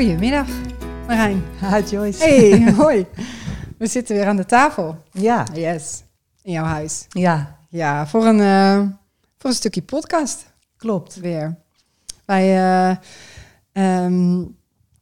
Goedemiddag, 0.00 0.48
Marijn. 1.06 1.42
Ha, 1.58 1.80
Joyce. 1.80 2.24
Hey, 2.24 2.72
hoi. 2.82 3.06
We 3.78 3.86
zitten 3.86 4.16
weer 4.16 4.26
aan 4.26 4.36
de 4.36 4.46
tafel. 4.46 4.96
Ja. 5.12 5.46
Yes, 5.52 6.02
in 6.42 6.52
jouw 6.52 6.64
huis. 6.64 7.06
Ja, 7.08 7.58
Ja, 7.68 8.06
voor 8.06 8.26
een, 8.26 8.40
eh, 8.40 8.88
voor 9.38 9.50
een 9.50 9.56
stukje 9.56 9.82
podcast 9.82 10.46
klopt. 10.76 11.14
weer. 11.16 11.56
Wij 12.24 12.56
eh, 12.56 12.96
ehm, 13.72 14.44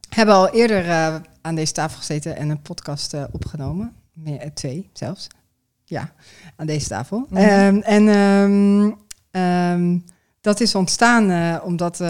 hebben 0.09 0.35
al 0.35 0.49
eerder 0.49 0.89
eh, 0.89 1.15
aan 1.41 1.55
deze 1.55 1.73
tafel 1.73 1.99
gezeten 1.99 2.37
en 2.37 2.49
een 2.49 2.63
podcast 2.63 3.15
opgenomen. 3.33 3.93
Meer, 4.13 4.55
twee 4.55 4.91
zelfs. 4.93 5.27
Ja, 5.85 6.13
aan 6.57 6.67
deze 6.67 6.89
tafel. 6.89 7.27
Mhm. 7.31 7.43
Ehm, 7.43 7.77
en 7.77 8.09
ehm, 9.31 9.99
dat 10.41 10.61
is 10.61 10.75
ontstaan 10.75 11.61
omdat 11.63 12.01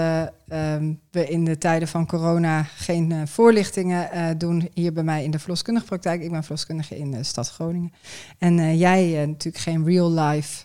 eh, 0.48 0.74
ehm, 0.74 0.92
we 1.10 1.28
in 1.28 1.44
de 1.44 1.58
tijden 1.58 1.88
van 1.88 2.06
corona 2.06 2.62
geen 2.62 3.12
eh, 3.12 3.18
voorlichtingen 3.24 4.10
eh, 4.10 4.26
doen 4.38 4.68
hier 4.74 4.92
bij 4.92 5.02
mij 5.02 5.24
in 5.24 5.30
de 5.30 5.38
verloskundige 5.38 5.86
praktijk. 5.86 6.22
Ik 6.22 6.30
ben 6.30 6.42
verloskundige 6.42 6.98
in 6.98 7.10
de 7.10 7.22
stad 7.22 7.48
Groningen. 7.50 7.92
En 8.38 8.58
eh, 8.58 8.78
jij 8.78 9.26
natuurlijk 9.26 9.64
geen 9.64 9.84
real-life 9.84 10.64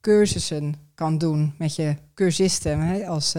cursussen 0.00 0.74
kan 0.94 1.18
doen 1.18 1.54
met 1.58 1.76
je 1.76 1.96
cursisten 2.14 2.80
hè, 2.80 3.06
als 3.06 3.34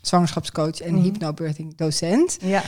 zwangerschapscoach 0.00 0.80
en 0.80 0.94
Mhm. 0.94 1.02
hypnobirthing 1.02 1.76
docent. 1.76 2.38
Ja, 2.40 2.62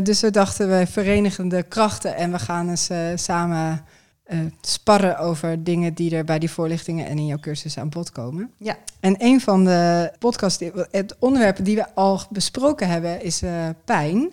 dus 0.00 0.20
we 0.20 0.30
dachten, 0.30 0.68
we 0.78 0.86
verenigen 0.86 1.48
de 1.48 1.62
krachten 1.62 2.16
en 2.16 2.32
we 2.32 2.38
gaan 2.38 2.68
eens 2.68 2.90
samen 3.14 3.84
eh, 4.30 4.38
sparren 4.60 5.18
over 5.18 5.64
dingen 5.64 5.94
die 5.94 6.16
er 6.16 6.24
bij 6.24 6.38
die 6.38 6.50
voorlichtingen 6.50 7.06
en 7.06 7.18
in 7.18 7.26
jouw 7.26 7.38
cursus 7.38 7.78
aan 7.78 7.88
bod 7.88 8.12
komen. 8.12 8.50
Ja. 8.56 8.76
En 9.00 9.14
een 9.18 9.40
van 9.40 9.64
de 9.64 10.12
podcasts, 10.18 10.58
die- 10.58 10.72
het 10.90 11.16
onderwerpen 11.18 11.64
die 11.64 11.76
we 11.76 11.94
al 11.94 12.20
besproken 12.30 12.88
hebben, 12.88 13.22
is 13.22 13.42
eh, 13.42 13.68
pijn. 13.84 14.32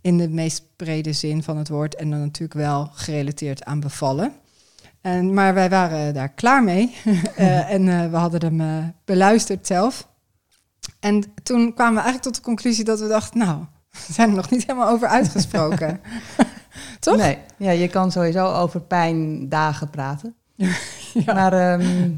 In 0.00 0.18
de 0.18 0.28
meest 0.28 0.62
brede 0.76 1.12
zin 1.12 1.42
van 1.42 1.56
het 1.56 1.68
woord 1.68 1.94
en 1.94 2.10
dan 2.10 2.20
natuurlijk 2.20 2.60
wel 2.60 2.90
gerelateerd 2.92 3.64
aan 3.64 3.80
bevallen. 3.80 4.32
En, 5.00 5.34
maar 5.34 5.54
wij 5.54 5.70
waren 5.70 6.14
daar 6.14 6.28
klaar 6.28 6.64
mee 6.64 6.94
Eh, 7.36 7.72
en 7.72 8.10
we 8.10 8.16
hadden 8.16 8.58
hem 8.58 8.94
beluisterd 9.04 9.66
zelf. 9.66 10.08
En 11.00 11.24
toen 11.42 11.74
kwamen 11.74 11.94
we 11.94 12.00
eigenlijk 12.00 12.22
tot 12.22 12.34
de 12.34 12.40
conclusie 12.42 12.84
dat 12.84 13.00
we 13.00 13.08
dachten, 13.08 13.38
nou, 13.38 13.64
we 14.06 14.12
zijn 14.12 14.28
er 14.28 14.34
nog 14.36 14.50
niet 14.50 14.66
helemaal 14.66 14.88
over 14.88 15.08
uitgesproken. 15.08 16.00
Toch? 17.00 17.16
Nee, 17.16 17.38
ja, 17.56 17.70
je 17.70 17.88
kan 17.88 18.12
sowieso 18.12 18.52
over 18.52 18.80
pijndagen 18.80 19.90
praten. 19.90 20.34
ja. 21.26 21.32
Maar 21.34 21.52
ehm, 21.52 22.10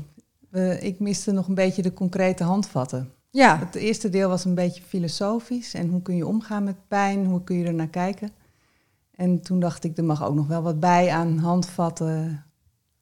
ik 0.81 1.01
miste 1.01 1.33
nog 1.33 1.49
een 1.49 1.55
beetje 1.55 1.83
de 1.83 1.93
concrete 1.93 2.45
handvatten. 2.45 3.11
ja, 3.31 3.59
Het 3.59 3.75
eerste 3.75 4.09
deel 4.09 4.29
was 4.29 4.45
een 4.45 4.55
beetje 4.55 4.83
filosofisch. 4.83 5.75
En 5.75 5.89
hoe 5.89 6.03
kun 6.03 6.17
je 6.17 6.27
omgaan 6.27 6.65
met 6.65 6.89
pijn? 6.89 7.27
Hoe 7.27 7.45
kun 7.45 7.57
je 7.57 7.67
er 7.67 7.75
naar 7.75 7.87
kijken? 7.89 8.31
En 9.17 9.41
toen 9.43 9.61
dacht 9.61 9.85
ik, 9.85 9.97
er 9.99 10.05
mag 10.05 10.25
ook 10.25 10.35
nog 10.35 10.47
wel 10.47 10.63
wat 10.63 10.81
bij 10.81 11.11
aan 11.11 11.39
handvatten. 11.39 12.45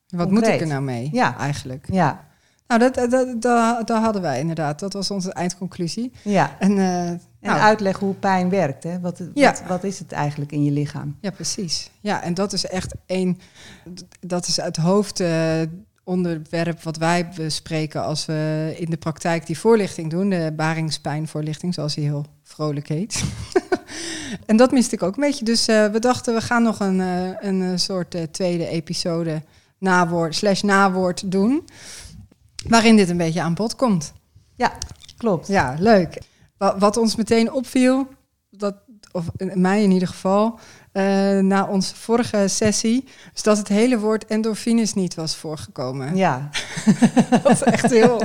wat 0.08 0.30
moet 0.30 0.46
ik 0.46 0.60
er 0.60 0.66
nou 0.66 0.82
mee 0.82 1.08
Ja. 1.12 1.36
eigenlijk? 1.38 1.86
Ja, 1.92 2.28
Nou, 2.66 2.80
dat, 2.80 2.94
dat, 2.94 3.10
dat, 3.10 3.42
dat, 3.42 3.86
dat 3.86 4.02
hadden 4.02 4.22
wij 4.22 4.40
inderdaad. 4.40 4.78
Dat 4.80 4.92
was 4.92 5.10
onze 5.10 5.32
eindconclusie. 5.32 6.12
ja. 6.24 6.56
En, 6.58 6.78
eh, 6.78 7.10
En 7.40 7.50
nou, 7.50 7.62
uitleggen 7.62 8.06
hoe 8.06 8.14
pijn 8.14 8.48
werkt. 8.48 8.84
Hè? 8.84 9.00
Wat, 9.00 9.20
Ja. 9.34 9.50
wat, 9.50 9.62
wat 9.68 9.84
is 9.84 9.98
het 9.98 10.12
eigenlijk 10.12 10.52
in 10.52 10.64
je 10.64 10.70
lichaam? 10.70 11.16
Ja, 11.20 11.30
precies. 11.30 11.90
Ja, 12.00 12.22
en 12.22 12.34
dat 12.34 12.52
is 12.52 12.66
echt 12.66 12.94
één. 13.06 13.38
Dat 14.20 14.46
is 14.46 14.56
het 14.56 14.76
hoofdonderwerp 14.76 16.82
wat 16.82 16.96
wij 16.96 17.28
bespreken 17.28 18.04
als 18.04 18.26
we 18.26 18.74
in 18.78 18.90
de 18.90 18.96
praktijk 18.96 19.46
die 19.46 19.58
voorlichting 19.58 20.10
doen. 20.10 20.30
De 20.30 20.52
baringspijnvoorlichting, 20.56 21.74
zoals 21.74 21.94
die 21.94 22.04
heel 22.04 22.26
vrolijk 22.42 22.88
heet. 22.88 23.24
en 24.46 24.56
dat 24.56 24.72
miste 24.72 24.94
ik 24.94 25.02
ook 25.02 25.14
een 25.16 25.22
beetje. 25.22 25.44
Dus 25.44 25.68
eh, 25.68 25.86
we 25.86 25.98
dachten, 25.98 26.34
we 26.34 26.40
gaan 26.40 26.62
nog 26.62 26.80
een, 26.80 27.00
eh, 27.00 27.48
een 27.48 27.62
eh, 27.62 27.70
soort 27.74 28.14
eh, 28.14 28.22
tweede 28.22 28.66
episode 28.66 29.42
nawoord, 29.78 30.34
slash 30.34 30.62
nawoord 30.62 31.30
doen. 31.30 31.64
Waarin 32.68 32.96
dit 32.96 33.08
een 33.08 33.16
beetje 33.16 33.42
aan 33.42 33.54
bod 33.54 33.76
komt. 33.76 34.12
Klopt. 35.16 35.46
Ja, 35.46 35.76
leuk. 35.78 36.18
Wa- 36.60 36.78
Wat 36.78 36.96
ons 36.96 37.16
meteen 37.16 37.52
opviel, 37.52 38.06
dat, 38.50 38.74
of 39.12 39.24
in 39.36 39.60
mij 39.60 39.82
in 39.82 39.90
ieder 39.90 40.08
geval, 40.08 40.58
eh, 40.92 41.02
na 41.38 41.66
onze 41.66 41.96
vorige 41.96 42.48
sessie, 42.48 43.04
is 43.34 43.42
dat 43.42 43.58
het 43.58 43.68
hele 43.68 43.98
woord 43.98 44.26
endorfines 44.26 44.94
niet 44.94 45.14
was 45.14 45.36
voorgekomen. 45.36 46.16
Ja, 46.16 46.48
Wat 47.42 47.62
echt 47.62 47.90
heel 47.90 48.20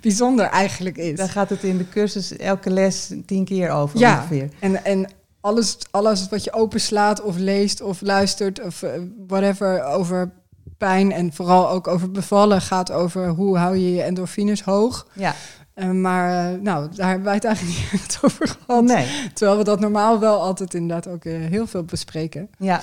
bijzonder 0.00 0.44
eigenlijk 0.46 0.96
is. 0.96 1.16
daar 1.18 1.28
gaat 1.28 1.50
het 1.50 1.62
in 1.62 1.78
de 1.78 1.88
cursus 1.88 2.36
elke 2.36 2.70
les 2.70 3.12
tien 3.26 3.44
keer 3.44 3.70
over 3.70 3.98
Ja. 3.98 4.16
ongeveer. 4.16 4.48
En, 4.60 4.84
en 4.84 5.10
alles, 5.40 5.76
alles 5.90 6.28
wat 6.28 6.44
je 6.44 6.52
openslaat 6.52 7.22
of 7.22 7.36
leest 7.36 7.80
of 7.80 8.00
luistert 8.00 8.62
of 8.62 8.82
eh, 8.82 8.90
whatever 9.26 9.84
over 9.84 10.30
pijn 10.78 11.12
en 11.12 11.32
vooral 11.32 11.68
ook 11.70 11.88
over 11.88 12.10
bevallen 12.10 12.60
gaat 12.60 12.90
over 12.90 13.28
hoe 13.28 13.56
hou 13.58 13.76
je 13.76 13.94
je 13.94 14.02
endorfines 14.02 14.62
hoog. 14.62 15.06
Ja, 15.12 15.34
Eh, 15.74 15.90
maar 15.90 16.52
eh, 16.52 16.60
nou, 16.60 16.94
daar 16.94 17.06
hebben 17.06 17.24
wij 17.24 17.34
het 17.34 17.44
eigenlijk 17.44 17.76
niet 17.78 17.92
echt 18.00 18.18
over 18.22 18.48
gehad. 18.48 18.84
nee. 18.84 19.06
Terwijl 19.32 19.58
we 19.58 19.64
dat 19.64 19.80
normaal 19.80 20.20
wel 20.20 20.40
altijd 20.40 20.74
inderdaad 20.74 21.06
ook 21.06 21.24
eh, 21.24 21.32
heel 21.32 21.66
veel 21.66 21.84
bespreken. 21.84 22.50
Ja, 22.58 22.82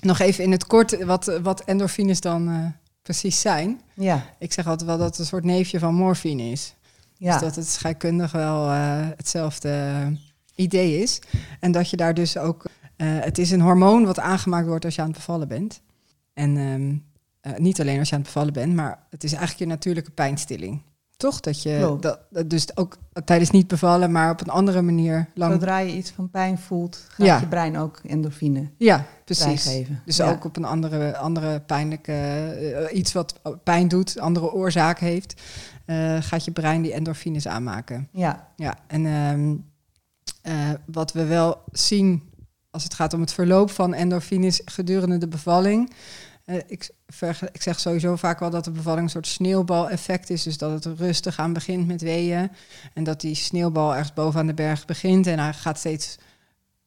Nog 0.00 0.18
even 0.18 0.44
in 0.44 0.52
het 0.52 0.66
kort 0.66 1.04
wat, 1.04 1.38
wat 1.42 1.60
endorfines 1.60 2.20
dan 2.20 2.74
precies 3.02 3.40
zijn. 3.40 3.80
ja, 3.94 4.26
Ik 4.38 4.52
zeg 4.52 4.66
altijd 4.66 4.88
wel 4.88 4.98
dat 4.98 5.06
het 5.06 5.18
een 5.18 5.26
soort 5.26 5.44
neefje 5.44 5.78
van 5.78 5.94
morfine 5.94 6.42
is. 6.42 6.74
ja. 7.16 7.32
Dus 7.32 7.40
dat 7.40 7.56
het 7.56 7.68
scheikundig 7.68 8.32
wel 8.32 8.68
hetzelfde 9.16 10.02
idee 10.54 10.98
is. 11.02 11.18
En 11.60 11.72
dat 11.72 11.90
je 11.90 11.96
daar 11.96 12.14
dus 12.14 12.36
ook... 12.36 12.64
het 12.96 13.38
is 13.38 13.50
een 13.50 13.60
hormoon 13.60 14.04
wat 14.04 14.18
aangemaakt 14.18 14.66
wordt 14.66 14.84
als 14.84 14.94
je 14.94 15.00
aan 15.00 15.08
het 15.08 15.16
bevallen 15.16 15.48
bent. 15.48 15.80
En 16.34 16.56
ehm, 16.56 16.94
eh, 17.40 17.58
niet 17.58 17.80
alleen 17.80 17.98
als 17.98 18.08
je 18.08 18.14
aan 18.14 18.20
het 18.20 18.32
bevallen 18.32 18.52
bent, 18.52 18.74
maar 18.74 19.06
het 19.10 19.24
is 19.24 19.32
eigenlijk 19.32 19.60
je 19.60 19.66
natuurlijke 19.66 20.10
pijnstilling. 20.10 20.82
Toch? 21.20 21.40
Dat 21.40 21.62
je 21.62 21.96
dat, 22.00 22.20
dat 22.30 22.50
dus 22.50 22.76
ook 22.76 22.96
tijdens 23.24 23.50
niet 23.50 23.66
bevallen, 23.68 24.12
maar 24.12 24.30
op 24.30 24.40
een 24.40 24.48
andere 24.48 24.82
manier 24.82 25.28
lang. 25.34 25.52
Zodra 25.52 25.78
je 25.78 25.92
iets 25.96 26.10
van 26.10 26.30
pijn 26.30 26.58
voelt, 26.58 27.04
gaat 27.08 27.26
Ja. 27.26 27.40
je 27.40 27.46
brein 27.46 27.78
ook 27.78 28.00
endorfine 28.06 28.70
Ja, 28.76 29.04
precies. 29.24 29.62
vrijgeven. 29.62 30.02
Dus 30.04 30.16
ja. 30.16 30.30
ook 30.30 30.44
op 30.44 30.56
een 30.56 30.64
andere, 30.64 31.16
andere 31.16 31.60
pijnlijke, 31.60 32.12
eh, 32.12 32.96
iets 32.98 33.12
wat 33.12 33.40
pijn 33.64 33.88
doet, 33.88 34.18
andere 34.18 34.52
oorzaak 34.52 34.98
heeft, 34.98 35.40
eh, 35.84 36.16
gaat 36.20 36.44
je 36.44 36.50
brein 36.50 36.82
die 36.82 36.92
endorfines 36.92 37.48
aanmaken. 37.48 38.08
Ja, 38.12 38.48
Ja, 38.56 38.74
en 38.86 39.06
ehm, 39.06 39.54
eh, 40.42 40.70
wat 40.86 41.12
we 41.12 41.24
wel 41.24 41.62
zien 41.72 42.22
als 42.70 42.84
het 42.84 42.94
gaat 42.94 43.14
om 43.14 43.20
het 43.20 43.32
verloop 43.32 43.70
van 43.70 43.94
endorfines 43.94 44.62
gedurende 44.64 45.18
de 45.18 45.28
bevalling. 45.28 45.92
Eh, 46.50 46.56
ik, 46.66 46.90
ik 47.52 47.62
zeg 47.62 47.80
sowieso 47.80 48.16
vaak 48.16 48.38
wel 48.38 48.50
dat 48.50 48.64
de 48.64 48.70
bevalling 48.70 49.04
een 49.04 49.10
soort 49.10 49.26
sneeuwbaleffect 49.26 50.30
is. 50.30 50.42
Dus 50.42 50.58
dat 50.58 50.84
het 50.84 50.98
rustig 50.98 51.38
aan 51.38 51.52
begint 51.52 51.86
met 51.86 52.00
weeën. 52.00 52.50
En 52.94 53.04
dat 53.04 53.20
die 53.20 53.34
sneeuwbal 53.34 53.90
ergens 53.90 54.12
bovenaan 54.12 54.46
de 54.46 54.54
berg 54.54 54.84
begint. 54.84 55.26
En 55.26 55.38
hij 55.38 55.52
gaat 55.52 55.78
steeds 55.78 56.18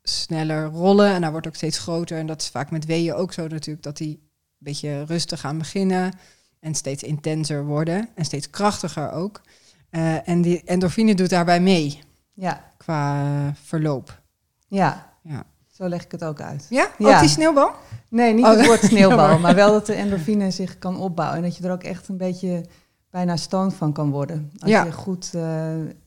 sneller 0.03 0.65
rollen. 0.65 1.13
En 1.13 1.21
hij 1.21 1.31
wordt 1.31 1.47
ook 1.47 1.55
steeds 1.55 1.77
groter. 1.77 2.17
En 2.17 2.27
dat 2.27 2.41
is 2.41 2.49
vaak 2.49 2.71
met 2.71 2.85
weeën 2.85 3.13
ook 3.13 3.33
zo 3.33 3.47
natuurlijk. 3.47 3.83
Dat 3.83 3.97
die 3.97 4.15
een 4.15 4.29
beetje 4.59 5.03
rustig 5.03 5.39
gaan 5.39 5.57
beginnen. 5.57 6.13
En 6.59 6.75
steeds 6.75 7.03
intenser 7.03 7.65
worden. 7.65 8.09
En 8.15 8.25
steeds 8.25 8.49
krachtiger 8.49 9.11
ook. 9.11 9.41
Eh, 9.89 10.27
en 10.27 10.41
die 10.41 10.63
endorfine 10.63 11.15
doet 11.15 11.29
daarbij 11.29 11.59
mee 11.59 11.99
ja, 12.33 12.71
qua 12.77 13.23
eh, 13.23 13.53
verloop. 13.63 14.21
ja. 14.67 15.11
Ja. 15.23 15.45
Zo 15.77 15.87
leg 15.87 16.03
ik 16.03 16.11
het 16.11 16.23
ook 16.23 16.41
uit. 16.41 16.65
Ja? 16.69 16.87
Ja. 16.97 17.13
Ook 17.13 17.19
die 17.19 17.29
sneeuwbal? 17.29 17.71
Nee, 18.09 18.33
niet 18.33 18.45
Oh, 18.45 18.51
het 18.57 18.65
woord 18.65 18.83
sneeuwbal, 18.91 19.39
maar 19.39 19.55
wel 19.55 19.71
dat 19.71 19.85
de 19.85 19.93
endorfine 19.93 20.51
zich 20.51 20.77
kan 20.79 20.97
opbouwen. 20.97 21.37
En 21.37 21.43
dat 21.43 21.57
je 21.57 21.63
er 21.63 21.71
ook 21.71 21.83
echt 21.83 22.07
een 22.07 22.17
beetje 22.17 22.65
bijna 23.09 23.37
stoned 23.37 23.73
van 23.73 23.93
kan 23.93 24.09
worden. 24.11 24.51
Als 24.59 24.71
Ja. 24.71 24.83
je 24.83 24.91
goed, 24.91 25.31
eh, 25.33 25.41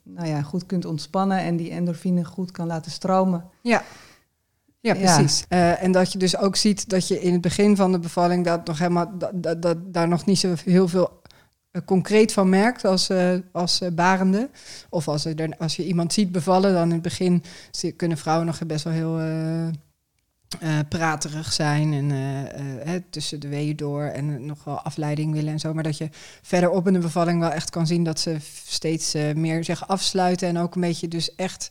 nou 0.02 0.26
ja, 0.28 0.42
goed 0.42 0.66
kunt 0.66 0.84
ontspannen 0.84 1.38
en 1.38 1.56
die 1.56 1.70
endorfine 1.70 2.24
goed 2.24 2.50
kan 2.50 2.66
laten 2.66 2.90
stromen. 2.90 3.44
Ja. 3.62 3.82
Ja, 4.80 4.94
Ja. 4.94 5.14
precies. 5.14 5.44
Eh, 5.48 5.82
en 5.82 5.92
dat 5.92 6.12
je 6.12 6.18
dus 6.18 6.36
ook 6.36 6.56
ziet 6.56 6.88
dat 6.88 7.08
je 7.08 7.20
in 7.20 7.32
het 7.32 7.40
begin 7.40 7.76
van 7.76 7.92
de 7.92 7.98
bevalling 7.98 8.44
dat 8.44 8.66
nog 8.66 8.78
helemaal 8.78 9.10
dat, 9.18 9.30
dat, 9.34 9.62
dat 9.62 9.76
daar 9.92 10.08
nog 10.08 10.24
niet 10.24 10.38
zo 10.38 10.54
heel 10.64 10.88
veel 10.88 11.20
concreet 11.84 12.32
van 12.32 12.48
merkt 12.48 12.84
als, 12.84 13.08
eh, 13.08 13.34
als 13.52 13.80
eh, 13.80 13.90
barende. 13.92 14.50
Of 14.88 15.08
als, 15.08 15.24
er, 15.24 15.56
als 15.58 15.76
je 15.76 15.86
iemand 15.86 16.12
ziet 16.12 16.32
bevallen, 16.32 16.72
dan 16.72 16.86
in 16.88 16.92
het 16.92 17.02
begin 17.02 17.42
kunnen 17.96 18.18
vrouwen 18.18 18.46
nog 18.46 18.66
best 18.66 18.84
wel 18.84 18.92
heel 18.92 19.18
eh, 19.18 19.68
eh, 20.60 20.78
praterig 20.88 21.52
zijn 21.52 21.92
en 21.92 22.10
eh, 22.10 22.42
eh, 22.42 22.86
hè, 22.86 23.00
tussen 23.00 23.40
de 23.40 23.48
weeën 23.48 23.76
door 23.76 24.02
en 24.02 24.34
eh, 24.34 24.40
nog 24.40 24.64
wel 24.64 24.80
afleiding 24.80 25.32
willen 25.32 25.52
en 25.52 25.58
zo. 25.58 25.74
Maar 25.74 25.82
dat 25.82 25.98
je 25.98 26.08
verderop 26.42 26.86
in 26.86 26.92
de 26.92 26.98
bevalling 26.98 27.40
wel 27.40 27.50
echt 27.50 27.70
kan 27.70 27.86
zien 27.86 28.04
dat 28.04 28.20
ze 28.20 28.36
steeds 28.66 29.14
eh, 29.14 29.34
meer 29.34 29.64
zich 29.64 29.88
afsluiten 29.88 30.48
en 30.48 30.58
ook 30.58 30.74
een 30.74 30.80
beetje 30.80 31.08
dus 31.08 31.34
echt 31.34 31.68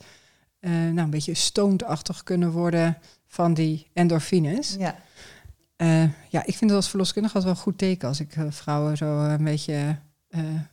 eh, 0.60 0.70
nou, 0.70 0.98
een 0.98 1.10
beetje 1.10 1.34
stoondachtig 1.34 2.22
kunnen 2.22 2.50
worden 2.50 2.98
van 3.26 3.54
die 3.54 3.90
endorfines. 3.92 4.76
Ja, 4.78 4.96
Eh, 5.76 6.02
ja, 6.28 6.44
ik 6.44 6.56
vind 6.56 6.70
het 6.70 6.72
als 6.72 6.88
verloskundige 6.88 7.34
altijd 7.34 7.54
wel 7.54 7.62
een 7.62 7.70
goed 7.70 7.78
teken 7.78 8.08
als 8.08 8.20
ik 8.20 8.36
eh, 8.36 8.44
vrouwen 8.48 8.96
zo 8.96 9.24
eh, 9.24 9.32
een 9.32 9.44
beetje 9.44 9.98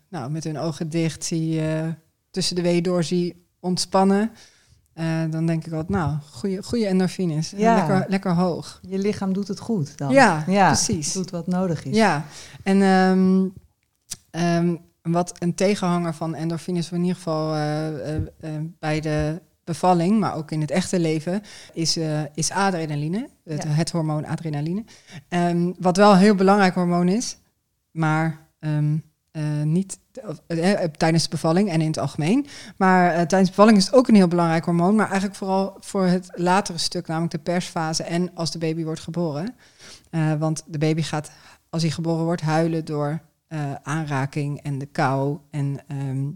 nou, 0.10 0.32
met 0.32 0.44
hun 0.44 0.60
ogen 0.60 0.90
dicht 0.90 1.24
zie, 1.24 1.62
tussen 2.32 2.56
de 2.56 2.62
weeën 2.62 2.84
door 2.84 3.04
zie 3.04 3.46
ontspannen. 3.60 4.32
dan 5.30 5.46
denk 5.46 5.66
ik 5.66 5.72
altijd, 5.72 5.90
nou, 5.90 6.18
goede, 6.32 6.64
goede 6.64 6.88
endorfines. 6.88 7.54
Ja. 7.56 7.76
Lekker, 7.76 8.06
lekker 8.10 8.32
hoog. 8.32 8.80
Je 8.82 8.98
lichaam 8.98 9.34
doet 9.34 9.48
het 9.48 9.60
goed 9.60 9.98
dan. 9.98 10.12
Ja, 10.12 10.44
precies. 10.46 11.14
Doet 11.14 11.30
wat 11.30 11.48
nodig 11.48 11.86
is. 11.86 11.96
Ja, 11.96 12.26
en 12.64 12.82
ehm, 12.82 13.48
ehm, 14.30 14.76
wat 15.02 15.34
een 15.40 15.56
tegenhanger 15.56 16.14
van 16.14 16.36
endorfines, 16.36 16.92
in 16.92 17.02
ieder 17.02 17.16
geval 17.16 17.52
bij 18.80 19.00
de 19.00 19.42
bevalling, 19.64 20.20
maar 20.20 20.36
ook 20.36 20.52
in 20.52 20.62
het 20.62 20.72
echte 20.72 21.00
leven, 21.00 21.42
is, 21.74 21.98
eh, 21.98 22.22
is 22.34 22.52
adrenaline, 22.52 23.30
het, 23.44 23.64
Ja. 23.64 23.70
het 23.70 23.92
hormoon 23.92 24.26
adrenaline. 24.26 24.84
Ehm, 25.30 25.72
wat 25.80 25.98
wel 25.98 26.12
een 26.12 26.18
heel 26.18 26.36
belangrijk 26.36 26.74
hormoon 26.74 27.08
is, 27.08 27.38
maar 27.92 28.42
ehm, 28.60 28.98
eh, 29.32 29.62
niet 29.64 30.00
eh, 30.48 30.84
tijdens 30.98 31.24
de 31.24 31.30
bevalling 31.30 31.70
en 31.70 31.82
in 31.82 31.88
het 31.88 31.98
algemeen. 31.98 32.48
Maar 32.78 33.12
tijdens 33.14 33.50
de 33.50 33.56
bevalling 33.56 33.78
is 33.78 33.86
het 33.86 33.94
ook 33.96 34.08
een 34.08 34.16
heel 34.16 34.28
belangrijk 34.28 34.66
hormoon, 34.66 34.96
maar 34.96 35.06
eigenlijk 35.06 35.36
vooral 35.36 35.78
voor 35.80 36.06
het 36.06 36.30
latere 36.34 36.78
stuk, 36.78 37.08
namelijk 37.08 37.32
de 37.32 37.40
persfase 37.40 38.04
en 38.04 38.36
als 38.36 38.52
de 38.52 38.58
baby 38.58 38.84
wordt 38.84 39.00
geboren. 39.00 39.56
Want 40.40 40.64
de 40.68 40.78
baby 40.78 41.02
gaat, 41.02 41.32
als 41.70 41.82
hij 41.82 41.92
geboren 41.92 42.24
wordt, 42.24 42.42
huilen 42.42 42.86
door 42.86 43.22
aanraking 43.84 44.62
en 44.62 44.78
de 44.78 44.86
kou 44.86 45.38
en 45.52 45.80
ehm, 45.88 46.26
eh, 46.28 46.32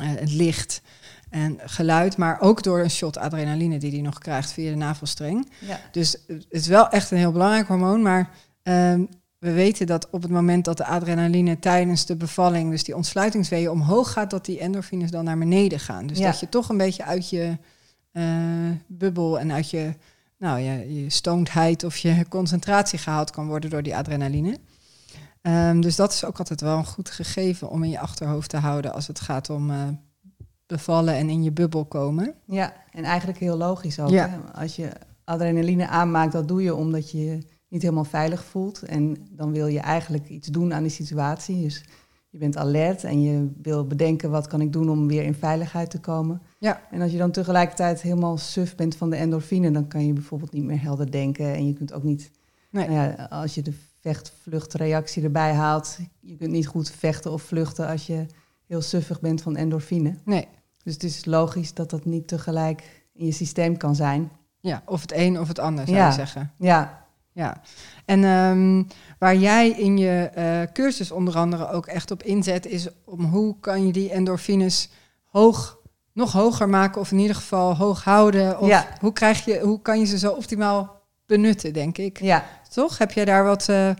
het 0.00 0.32
licht 0.32 0.82
en 1.30 1.58
geluid, 1.64 2.16
maar 2.16 2.40
ook 2.40 2.62
door 2.62 2.80
een 2.80 2.90
shot 2.90 3.18
adrenaline 3.18 3.78
die 3.78 3.92
hij 3.92 4.00
nog 4.00 4.18
krijgt 4.18 4.52
via 4.52 4.70
de 4.70 4.76
navelstreng. 4.76 5.50
Ja. 5.60 5.80
Dus 5.92 6.16
het 6.26 6.46
is 6.48 6.66
wel 6.66 6.88
echt 6.88 7.10
een 7.10 7.18
heel 7.18 7.32
belangrijk 7.32 7.68
hormoon, 7.68 8.02
maar 8.02 8.30
ehm, 8.62 9.04
we 9.38 9.52
weten 9.52 9.86
dat 9.86 10.10
op 10.10 10.22
het 10.22 10.30
moment 10.30 10.64
dat 10.64 10.76
de 10.76 10.84
adrenaline 10.86 11.58
tijdens 11.58 12.06
de 12.06 12.16
bevalling, 12.16 12.70
dus 12.70 12.84
die 12.84 12.96
ontsluitingsweeën 12.96 13.70
omhoog 13.70 14.12
gaat, 14.12 14.30
dat 14.30 14.44
die 14.44 14.58
endorfines 14.60 15.10
dan 15.10 15.24
naar 15.24 15.38
beneden 15.38 15.80
gaan. 15.80 16.06
Dus 16.06 16.18
Ja. 16.18 16.30
dat 16.30 16.40
je 16.40 16.48
toch 16.48 16.68
een 16.68 16.76
beetje 16.76 17.04
uit 17.04 17.30
je 17.30 17.56
eh, 18.12 18.22
bubbel 18.86 19.38
en 19.38 19.52
uit 19.52 19.70
je, 19.70 19.94
nou, 20.38 20.60
je, 20.60 21.02
je 21.02 21.10
stonedheid 21.10 21.84
of 21.84 21.96
je 21.96 22.24
concentratie 22.28 22.98
gehaald 22.98 23.30
kan 23.30 23.46
worden 23.46 23.70
door 23.70 23.82
die 23.82 23.96
adrenaline. 23.96 24.58
Ehm, 25.46 25.80
dus 25.80 25.96
dat 25.96 26.12
is 26.12 26.24
ook 26.24 26.38
altijd 26.38 26.60
wel 26.60 26.78
een 26.78 26.86
goed 26.86 27.10
gegeven 27.10 27.70
om 27.70 27.82
in 27.82 27.90
je 27.90 27.98
achterhoofd 27.98 28.50
te 28.50 28.56
houden 28.56 28.92
als 28.92 29.06
het 29.06 29.20
gaat 29.20 29.50
om 29.50 29.70
eh, 29.70 29.82
bevallen 30.66 31.14
en 31.14 31.28
in 31.28 31.42
je 31.42 31.52
bubbel 31.52 31.84
komen. 31.84 32.34
Ja, 32.46 32.72
en 32.92 33.04
eigenlijk 33.04 33.38
heel 33.38 33.56
logisch 33.56 34.00
ook. 34.00 34.08
Ja. 34.08 34.28
Hè? 34.28 34.60
Als 34.60 34.76
je 34.76 34.90
adrenaline 35.24 35.88
aanmaakt, 35.88 36.32
dat 36.32 36.48
doe 36.48 36.62
je 36.62 36.74
omdat 36.74 37.10
je 37.10 37.24
je 37.24 37.38
niet 37.68 37.82
helemaal 37.82 38.04
veilig 38.04 38.44
voelt. 38.44 38.82
En 38.82 39.16
dan 39.30 39.52
wil 39.52 39.66
je 39.66 39.80
eigenlijk 39.80 40.28
iets 40.28 40.48
doen 40.48 40.74
aan 40.74 40.82
die 40.82 40.92
situatie. 40.92 41.62
Dus 41.62 41.84
je 42.28 42.38
bent 42.38 42.56
alert 42.56 43.04
en 43.04 43.22
je 43.22 43.50
wil 43.62 43.86
bedenken 43.86 44.30
wat 44.30 44.46
kan 44.46 44.60
ik 44.60 44.72
doen 44.72 44.90
om 44.90 45.06
weer 45.06 45.22
in 45.22 45.34
veiligheid 45.34 45.90
te 45.90 46.00
komen. 46.00 46.42
Ja. 46.58 46.80
En 46.90 47.00
als 47.02 47.12
je 47.12 47.18
dan 47.18 47.30
tegelijkertijd 47.30 48.02
helemaal 48.02 48.38
suf 48.38 48.74
bent 48.74 48.96
van 48.96 49.10
de 49.10 49.16
endorfine, 49.16 49.70
dan 49.70 49.88
kan 49.88 50.06
je 50.06 50.12
bijvoorbeeld 50.12 50.52
niet 50.52 50.64
meer 50.64 50.82
helder 50.82 51.10
denken. 51.10 51.54
En 51.54 51.66
je 51.66 51.72
kunt 51.72 51.92
ook 51.92 52.02
niet, 52.02 52.30
Nee. 52.70 52.88
nou 52.88 52.98
ja, 52.98 53.26
als 53.30 53.54
je 53.54 53.62
de 53.62 53.74
vecht-vluchtreactie 54.06 55.22
erbij 55.22 55.52
haalt, 55.54 55.98
je 56.20 56.36
kunt 56.36 56.50
niet 56.50 56.66
goed 56.66 56.90
vechten 56.90 57.32
of 57.32 57.42
vluchten 57.42 57.88
als 57.88 58.06
je 58.06 58.26
heel 58.66 58.82
suffig 58.82 59.20
bent 59.20 59.42
van 59.42 59.56
endorfine. 59.56 60.14
Nee, 60.24 60.48
Dus 60.82 60.92
het 60.94 61.02
is 61.02 61.24
logisch 61.24 61.74
dat 61.74 61.90
dat 61.90 62.04
niet 62.04 62.28
tegelijk 62.28 63.04
in 63.12 63.26
je 63.26 63.32
systeem 63.32 63.76
kan 63.76 63.94
zijn. 63.94 64.30
ja, 64.60 64.82
of 64.86 65.00
het 65.00 65.12
een 65.12 65.40
of 65.40 65.48
het 65.48 65.58
ander 65.58 65.84
zou 65.86 65.96
Ja. 65.98 66.06
je 66.08 66.12
zeggen. 66.14 66.52
Ja, 66.58 67.04
Ja, 67.32 67.60
en 68.04 68.24
ehm, 68.24 68.82
waar 69.18 69.36
jij 69.36 69.68
in 69.70 69.98
je 69.98 70.30
eh, 70.34 70.72
cursus 70.72 71.10
onder 71.10 71.36
andere 71.36 71.70
ook 71.70 71.86
echt 71.86 72.10
op 72.10 72.22
inzet, 72.22 72.66
is 72.66 72.88
om 73.04 73.24
hoe 73.24 73.56
kan 73.60 73.86
je 73.86 73.92
die 73.92 74.10
endorfines 74.10 74.88
hoog, 75.24 75.78
nog 76.12 76.32
hoger 76.32 76.68
maken, 76.68 77.00
of 77.00 77.12
in 77.12 77.18
ieder 77.18 77.36
geval 77.36 77.76
hoog 77.76 78.04
houden? 78.04 78.58
Of 78.60 78.68
Ja. 78.68 78.86
hoe, 79.00 79.12
krijg 79.12 79.44
je, 79.44 79.60
hoe 79.60 79.82
kan 79.82 79.98
je 79.98 80.04
ze 80.06 80.18
zo 80.18 80.30
optimaal 80.32 80.95
benutten, 81.26 81.72
denk 81.72 81.98
ik? 81.98 82.20
ja. 82.20 82.44
Toch? 82.68 82.98
Heb 82.98 83.12
jij 83.12 83.24
daar 83.24 83.44
wat 83.44 83.68
eh, 83.68 83.90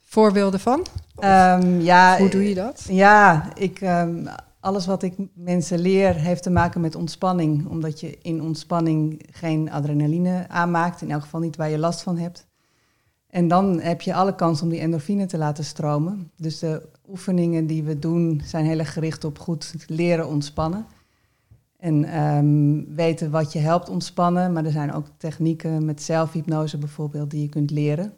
voorbeelden 0.00 0.60
van? 0.60 0.86
Ehm, 1.18 1.80
ja 1.80 2.18
hoe 2.18 2.28
doe 2.28 2.48
je 2.48 2.54
dat? 2.54 2.84
Ja, 2.88 3.48
ik, 3.54 3.80
ehm, 3.80 4.26
alles 4.60 4.86
wat 4.86 5.02
ik 5.02 5.14
mensen 5.34 5.78
leer 5.78 6.14
heeft 6.14 6.42
te 6.42 6.50
maken 6.50 6.80
met 6.80 6.94
ontspanning. 6.94 7.68
Omdat 7.68 8.00
je 8.00 8.18
in 8.22 8.42
ontspanning 8.42 9.26
geen 9.30 9.70
adrenaline 9.70 10.46
aanmaakt. 10.48 11.02
In 11.02 11.10
elk 11.10 11.22
geval 11.22 11.40
niet 11.40 11.56
waar 11.56 11.70
je 11.70 11.78
last 11.78 12.02
van 12.02 12.18
hebt. 12.18 12.46
En 13.34 13.48
dan 13.48 13.80
heb 13.80 14.00
je 14.00 14.14
alle 14.14 14.34
kans 14.34 14.62
om 14.62 14.68
die 14.68 14.80
endorfine 14.80 15.26
te 15.26 15.38
laten 15.38 15.64
stromen. 15.64 16.30
Dus 16.36 16.58
de 16.58 16.82
oefeningen 17.08 17.66
die 17.66 17.82
we 17.82 17.98
doen 17.98 18.42
zijn 18.44 18.64
heel 18.64 18.78
erg 18.78 18.92
gericht 18.92 19.24
op 19.24 19.38
goed 19.38 19.74
leren 19.86 20.28
ontspannen. 20.28 20.86
En 21.84 22.04
ehm, 22.04 22.94
weten 22.94 23.30
wat 23.30 23.52
je 23.52 23.58
helpt 23.58 23.88
ontspannen. 23.88 24.52
Maar 24.52 24.64
er 24.64 24.70
zijn 24.70 24.92
ook 24.92 25.06
technieken 25.16 25.84
met 25.84 26.02
zelfhypnose 26.02 26.78
bijvoorbeeld 26.78 27.30
die 27.30 27.42
je 27.42 27.48
kunt 27.48 27.70
leren. 27.70 28.12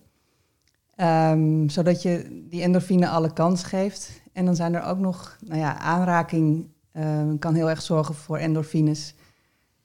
Ehm, 0.94 1.68
zodat 1.68 2.02
je 2.02 2.44
die 2.50 2.62
endorfine 2.62 3.08
alle 3.08 3.32
kans 3.32 3.62
geeft. 3.62 4.20
En 4.32 4.44
dan 4.44 4.56
zijn 4.56 4.74
er 4.74 4.84
ook 4.84 4.98
nog, 4.98 5.36
nou 5.46 5.60
ja, 5.60 5.78
aanraking 5.78 6.66
ehm, 6.92 7.38
kan 7.38 7.54
heel 7.54 7.70
erg 7.70 7.82
zorgen 7.82 8.14
voor 8.14 8.36
endorfines. 8.38 9.14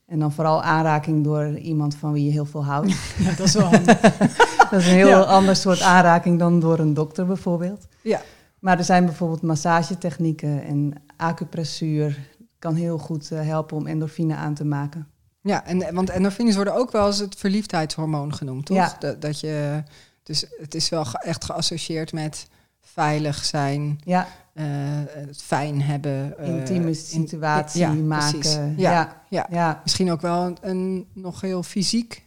En 0.06 0.20
dan 0.20 0.32
vooral 0.32 0.62
aanraking 0.64 1.24
door 1.24 1.58
iemand 1.58 1.96
van 1.96 2.12
wie 2.14 2.26
je 2.26 2.32
heel 2.32 2.46
veel 2.46 2.66
houdt. 2.66 2.96
Ja, 3.24 3.30
dat 3.36 3.46
is 3.48 3.54
wel 3.54 3.68
handig. 3.68 4.00
dat 4.70 4.80
is 4.80 4.88
een 4.88 4.94
heel 4.94 5.08
Ja. 5.08 5.22
ander 5.22 5.56
soort 5.56 5.82
aanraking 5.82 6.40
dan 6.40 6.60
door 6.60 6.80
een 6.80 6.94
dokter 6.94 7.26
bijvoorbeeld. 7.26 7.88
ja. 8.02 8.22
Maar 8.60 8.78
er 8.78 8.84
zijn 8.84 9.06
bijvoorbeeld 9.06 9.42
massagetechnieken 9.42 10.64
en 10.64 10.94
acupressuur 11.18 12.20
kan 12.62 12.76
heel 12.76 12.98
goed 12.98 13.32
eh, 13.32 13.42
helpen 13.42 13.78
om 13.78 13.88
endorfine 13.88 14.36
aan 14.36 14.54
te 14.54 14.66
maken. 14.66 15.08
ja, 15.42 15.66
en, 15.66 15.94
want 15.94 16.10
endorfines 16.10 16.56
worden 16.56 16.76
ook 16.76 16.92
wel 16.92 17.08
eens 17.08 17.18
het 17.20 17.36
verliefdheidshormoon 17.36 18.34
genoemd, 18.34 18.66
toch? 18.66 18.78
Ja. 18.78 18.96
Dat, 19.00 19.22
dat 19.22 19.40
je, 19.40 19.84
dus 20.24 20.46
het 20.60 20.76
is 20.76 20.90
wel 20.90 21.06
echt 21.20 21.46
geassocieerd 21.46 22.14
met 22.14 22.48
veilig 22.82 23.46
zijn, 23.46 24.00
Ja, 24.04 24.28
eh, 24.54 24.66
het 25.08 25.42
fijn 25.42 25.82
hebben. 25.82 26.38
eh, 26.38 26.48
intieme 26.48 26.88
in- 26.88 26.96
situatie 26.96 27.82
ja, 27.82 27.92
maken. 27.94 28.74
Ja, 28.78 28.92
Ja, 28.92 29.22
ja. 29.30 29.48
ja. 29.50 29.80
Misschien 29.84 30.12
ook 30.12 30.22
wel 30.22 30.46
een, 30.46 30.58
een 30.62 31.08
nog 31.14 31.42
heel 31.42 31.64
fysiek 31.64 32.26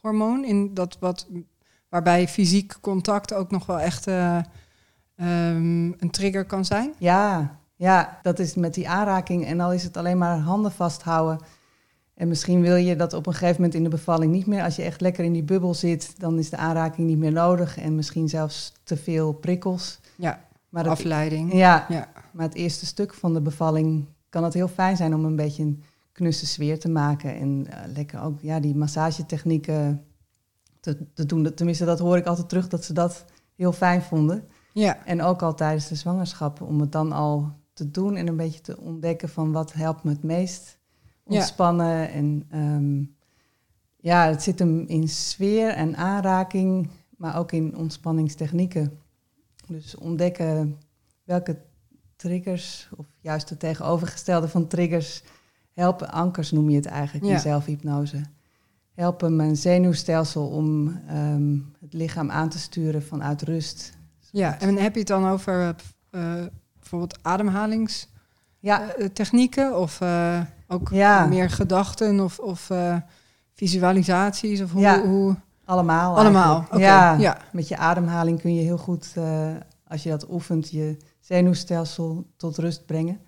hormoon, 0.00 0.44
in 0.44 0.74
dat 0.74 0.96
wat, 1.00 1.26
waarbij 1.88 2.28
fysiek 2.28 2.74
contact 2.80 3.34
ook 3.34 3.50
nog 3.50 3.66
wel 3.66 3.80
echt 3.80 4.06
eh, 4.06 4.38
ehm, 5.16 5.84
een 5.98 6.10
trigger 6.10 6.44
kan 6.44 6.64
zijn. 6.64 6.92
Ja, 6.98 7.57
ja, 7.78 8.18
dat 8.22 8.38
is 8.38 8.54
met 8.54 8.74
die 8.74 8.88
aanraking. 8.88 9.44
En 9.46 9.60
al 9.60 9.72
is 9.72 9.82
het 9.84 9.96
alleen 9.96 10.18
maar 10.18 10.38
handen 10.38 10.72
vasthouden. 10.72 11.38
En 12.14 12.28
misschien 12.28 12.60
wil 12.60 12.76
je 12.76 12.96
dat 12.96 13.12
op 13.12 13.26
een 13.26 13.32
gegeven 13.32 13.54
moment 13.54 13.74
in 13.74 13.82
de 13.82 13.88
bevalling 13.88 14.32
niet 14.32 14.46
meer. 14.46 14.62
Als 14.62 14.76
je 14.76 14.82
echt 14.82 15.00
lekker 15.00 15.24
in 15.24 15.32
die 15.32 15.42
bubbel 15.42 15.74
zit, 15.74 16.20
dan 16.20 16.38
is 16.38 16.50
de 16.50 16.56
aanraking 16.56 17.06
niet 17.06 17.18
meer 17.18 17.32
nodig. 17.32 17.78
En 17.78 17.94
misschien 17.94 18.28
zelfs 18.28 18.72
te 18.84 18.96
veel 18.96 19.32
prikkels. 19.32 20.00
Ja, 20.16 20.40
Maar 20.68 20.88
afleiding. 20.88 21.52
ja, 21.52 21.86
Ja. 21.88 22.08
maar 22.32 22.44
het 22.46 22.54
eerste 22.54 22.86
stuk 22.86 23.14
van 23.14 23.34
de 23.34 23.40
bevalling 23.40 24.06
kan 24.28 24.44
het 24.44 24.54
heel 24.54 24.68
fijn 24.68 24.96
zijn 24.96 25.14
om 25.14 25.24
een 25.24 25.36
beetje 25.36 25.62
een 25.62 25.82
knusse 26.12 26.46
sfeer 26.46 26.78
te 26.80 26.88
maken. 26.88 27.36
En 27.36 27.66
eh, 27.70 27.92
lekker 27.94 28.22
ook 28.22 28.40
ja, 28.40 28.60
die 28.60 28.76
massagetechnieken 28.76 30.04
te, 30.80 30.96
te 31.14 31.26
doen. 31.26 31.54
Tenminste, 31.54 31.84
dat 31.84 31.98
hoor 31.98 32.16
ik 32.16 32.26
altijd 32.26 32.48
terug, 32.48 32.68
dat 32.68 32.84
ze 32.84 32.92
dat 32.92 33.24
heel 33.56 33.72
fijn 33.72 34.02
vonden. 34.02 34.44
Ja, 34.72 34.98
En 35.04 35.22
ook 35.22 35.42
al 35.42 35.54
tijdens 35.54 35.88
de 35.88 35.94
zwangerschap, 35.94 36.60
om 36.60 36.80
het 36.80 36.92
dan 36.92 37.12
al 37.12 37.52
te 37.78 37.90
doen 37.90 38.16
en 38.16 38.26
een 38.28 38.36
beetje 38.36 38.60
te 38.60 38.78
ontdekken 38.78 39.28
van 39.28 39.52
wat 39.52 39.72
helpt 39.72 40.02
me 40.04 40.10
het 40.10 40.22
meest 40.22 40.78
Ja. 41.24 41.34
ontspannen. 41.36 42.10
En 42.10 42.44
ehm, 42.50 43.02
ja, 43.96 44.26
het 44.28 44.42
zit 44.42 44.58
hem 44.58 44.80
in 44.86 45.08
sfeer 45.08 45.68
en 45.70 45.96
aanraking, 45.96 46.88
maar 47.16 47.38
ook 47.38 47.52
in 47.52 47.76
ontspanningstechnieken. 47.76 48.98
Dus 49.66 49.96
ontdekken 49.96 50.78
welke 51.24 51.58
triggers, 52.16 52.88
of 52.96 53.06
juist 53.20 53.48
het 53.50 53.58
tegenovergestelde 53.60 54.48
van 54.48 54.66
triggers, 54.66 55.22
helpen. 55.72 56.10
Ankers 56.10 56.50
noem 56.50 56.70
je 56.70 56.76
het 56.76 56.86
eigenlijk 56.86 57.26
Ja. 57.26 57.32
in 57.32 57.38
zelfhypnose. 57.40 58.20
Helpen 58.94 59.36
mijn 59.36 59.56
zenuwstelsel 59.56 60.46
om 60.48 60.88
ehm, 61.06 61.58
het 61.80 61.92
lichaam 61.92 62.30
aan 62.30 62.48
te 62.48 62.58
sturen 62.58 63.02
vanuit 63.02 63.42
rust. 63.42 63.96
ja. 64.30 64.60
en 64.60 64.76
heb 64.76 64.92
je 64.92 64.98
het 64.98 65.08
dan 65.08 65.26
over 65.28 65.74
eh, 66.10 66.44
bijvoorbeeld 66.90 67.18
ademhalingstechnieken 67.22 69.64
Ja, 69.70 69.76
of 69.78 70.00
eh, 70.00 70.40
ook 70.68 70.88
Ja. 70.90 71.26
meer 71.26 71.50
gedachten 71.50 72.20
of, 72.20 72.38
of 72.38 72.70
eh, 72.70 72.96
visualisaties 73.54 74.60
of 74.60 74.72
hoe, 74.72 74.80
Ja. 74.80 75.06
hoe 75.06 75.36
allemaal. 75.64 76.16
allemaal? 76.16 76.66
Ja, 76.76 77.12
ja. 77.12 77.38
met 77.52 77.68
je 77.68 77.76
ademhaling 77.76 78.40
kun 78.40 78.54
je 78.54 78.62
heel 78.62 78.78
goed, 78.78 79.12
eh, 79.14 79.50
als 79.86 80.02
je 80.02 80.10
dat 80.10 80.30
oefent, 80.30 80.70
je 80.70 80.96
zenuwstelsel 81.20 82.26
tot 82.36 82.58
rust 82.58 82.86
brengen. 82.86 83.20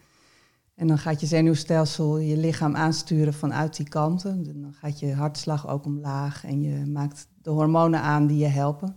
En 0.74 0.86
dan 0.86 0.98
gaat 0.98 1.20
je 1.20 1.26
zenuwstelsel 1.26 2.18
je 2.18 2.36
lichaam 2.36 2.76
aansturen 2.76 3.34
vanuit 3.34 3.76
die 3.76 3.88
kanten. 3.88 4.44
Dan 4.44 4.72
gaat 4.72 5.00
je 5.00 5.14
hartslag 5.14 5.68
ook 5.68 5.84
omlaag 5.84 6.44
en 6.44 6.62
je 6.62 6.86
maakt 6.86 7.26
de 7.42 7.50
hormonen 7.50 8.00
aan 8.00 8.26
die 8.26 8.38
je 8.38 8.46
helpen. 8.46 8.96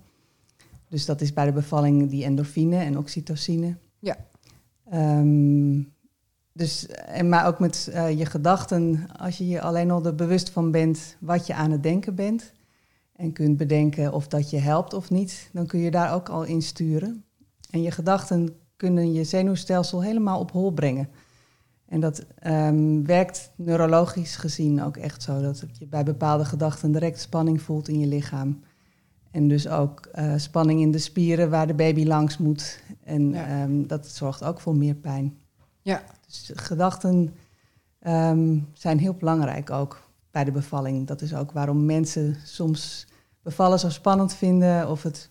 Dus 0.89 1.05
dat 1.05 1.21
is 1.21 1.33
bij 1.33 1.45
de 1.45 1.51
bevalling 1.51 2.09
die 2.09 2.23
endorfine 2.23 2.77
en 2.77 2.97
oxytocine. 2.97 3.77
Ja. 3.99 4.15
Ehm, 4.93 5.81
dus, 6.51 6.87
en 6.87 7.29
maar 7.29 7.47
ook 7.47 7.59
met 7.59 7.89
eh, 7.91 8.17
je 8.17 8.25
gedachten, 8.25 9.07
als 9.17 9.37
je 9.37 9.47
je 9.47 9.61
alleen 9.61 9.91
al 9.91 10.05
er 10.05 10.15
bewust 10.15 10.49
van 10.49 10.71
bent 10.71 11.17
wat 11.19 11.47
je 11.47 11.53
aan 11.53 11.71
het 11.71 11.83
denken 11.83 12.15
bent 12.15 12.53
en 13.15 13.33
kunt 13.33 13.57
bedenken 13.57 14.13
of 14.13 14.27
dat 14.27 14.49
je 14.49 14.57
helpt 14.57 14.93
of 14.93 15.09
niet, 15.09 15.49
dan 15.53 15.65
kun 15.65 15.79
je 15.79 15.91
daar 15.91 16.13
ook 16.13 16.29
al 16.29 16.43
in 16.43 16.61
sturen. 16.61 17.23
En 17.69 17.81
je 17.81 17.91
gedachten 17.91 18.55
kunnen 18.75 19.13
je 19.13 19.23
zenuwstelsel 19.23 20.03
helemaal 20.03 20.39
op 20.39 20.51
hol 20.51 20.71
brengen. 20.71 21.09
En 21.85 21.99
dat 21.99 22.25
ehm, 22.39 23.03
werkt 23.03 23.51
neurologisch 23.55 24.35
gezien 24.35 24.83
ook 24.83 24.97
echt 24.97 25.23
zo, 25.23 25.41
dat 25.41 25.63
je 25.73 25.87
bij 25.87 26.03
bepaalde 26.03 26.45
gedachten 26.45 26.91
direct 26.91 27.19
spanning 27.19 27.61
voelt 27.61 27.87
in 27.87 27.99
je 27.99 28.07
lichaam. 28.07 28.59
En 29.33 29.47
dus 29.47 29.67
ook 29.67 30.05
eh, 30.05 30.33
spanning 30.35 30.81
in 30.81 30.91
de 30.91 30.97
spieren 30.97 31.49
waar 31.49 31.67
de 31.67 31.73
baby 31.73 32.05
langs 32.05 32.37
moet. 32.37 32.79
En 33.03 33.33
ehm, 33.33 33.87
dat 33.87 34.07
zorgt 34.07 34.43
ook 34.43 34.59
voor 34.59 34.75
meer 34.75 34.95
pijn. 34.95 35.37
Ja. 35.81 36.03
Dus 36.25 36.51
gedachten 36.55 37.33
ehm, 37.99 38.59
zijn 38.73 38.99
heel 38.99 39.13
belangrijk 39.13 39.69
ook 39.69 40.01
bij 40.31 40.43
de 40.43 40.51
bevalling. 40.51 41.07
Dat 41.07 41.21
is 41.21 41.35
ook 41.35 41.51
waarom 41.51 41.85
mensen 41.85 42.35
soms 42.43 43.07
bevallen 43.41 43.79
zo 43.79 43.89
spannend 43.89 44.33
vinden 44.33 44.89
of 44.89 45.03
het 45.03 45.29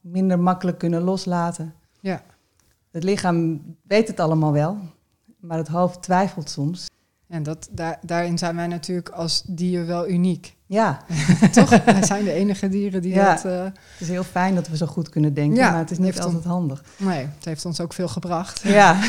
minder 0.00 0.40
makkelijk 0.40 0.78
kunnen 0.78 1.02
loslaten. 1.02 1.74
Ja. 2.00 2.22
Het 2.90 3.04
lichaam 3.04 3.62
weet 3.82 4.08
het 4.08 4.20
allemaal 4.20 4.52
wel, 4.52 4.78
maar 5.40 5.58
het 5.58 5.68
hoofd 5.68 6.02
twijfelt 6.02 6.50
soms. 6.50 6.90
En 7.26 7.42
dat, 7.42 7.68
daar, 7.70 7.98
daarin 8.02 8.38
zijn 8.38 8.56
wij 8.56 8.66
natuurlijk 8.66 9.08
als 9.08 9.42
dier 9.46 9.86
wel 9.86 10.08
uniek. 10.08 10.53
Ja. 10.66 11.04
Toch? 11.52 11.84
Wij 11.84 12.04
zijn 12.04 12.24
de 12.24 12.32
enige 12.32 12.68
dieren 12.68 13.02
die 13.02 13.14
ja. 13.14 13.34
dat... 13.34 13.44
Uh... 13.44 13.62
Het 13.62 14.00
is 14.00 14.08
heel 14.08 14.24
fijn 14.24 14.54
dat 14.54 14.68
we 14.68 14.76
zo 14.76 14.86
goed 14.86 15.08
kunnen 15.08 15.34
denken, 15.34 15.56
Ja, 15.56 15.70
maar 15.70 15.78
het 15.78 15.90
is 15.90 15.98
niet 15.98 16.20
altijd 16.20 16.44
handig. 16.44 16.84
Nee, 16.96 17.26
het 17.34 17.44
heeft 17.44 17.64
ons 17.64 17.80
ook 17.80 17.92
veel 17.92 18.08
gebracht. 18.08 18.62
Ja. 18.62 19.00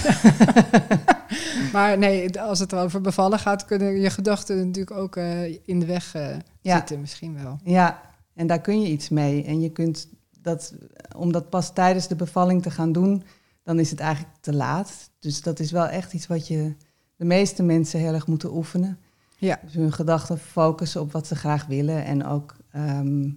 Maar 1.73 1.97
nee, 1.97 2.41
als 2.41 2.59
het 2.59 2.73
over 2.73 3.01
bevallen 3.01 3.39
gaat, 3.39 3.65
kunnen 3.65 3.99
je 3.99 4.09
gedachten 4.09 4.57
natuurlijk 4.57 4.97
ook 4.97 5.15
eh, 5.15 5.43
in 5.65 5.79
de 5.79 5.85
weg 5.85 6.15
eh, 6.15 6.35
Ja. 6.61 6.75
zitten 6.75 6.99
misschien 6.99 7.43
wel. 7.43 7.59
ja, 7.63 8.01
en 8.33 8.47
daar 8.47 8.61
kun 8.61 8.81
je 8.81 8.87
iets 8.87 9.09
mee. 9.09 9.43
En 9.43 9.61
je 9.61 9.69
kunt 9.69 10.07
dat, 10.41 10.73
om 11.15 11.31
dat 11.31 11.49
pas 11.49 11.73
tijdens 11.73 12.07
de 12.07 12.15
bevalling 12.15 12.61
te 12.61 12.71
gaan 12.71 12.91
doen, 12.91 13.23
dan 13.63 13.79
is 13.79 13.89
het 13.89 13.99
eigenlijk 13.99 14.35
te 14.41 14.53
laat. 14.53 15.09
Dus 15.19 15.41
dat 15.41 15.59
is 15.59 15.71
wel 15.71 15.87
echt 15.87 16.13
iets 16.13 16.27
wat 16.27 16.47
je 16.47 16.75
de 17.15 17.25
meeste 17.25 17.63
mensen 17.63 17.99
heel 17.99 18.13
erg 18.13 18.27
moeten 18.27 18.55
oefenen. 18.55 18.99
Ja. 19.45 19.59
Dus 19.63 19.73
hun 19.73 19.91
gedachten 19.91 20.37
focussen 20.37 21.01
op 21.01 21.11
wat 21.11 21.27
ze 21.27 21.35
graag 21.35 21.65
willen. 21.65 22.05
En 22.05 22.25
ook 22.25 22.55
ehm, 22.71 23.29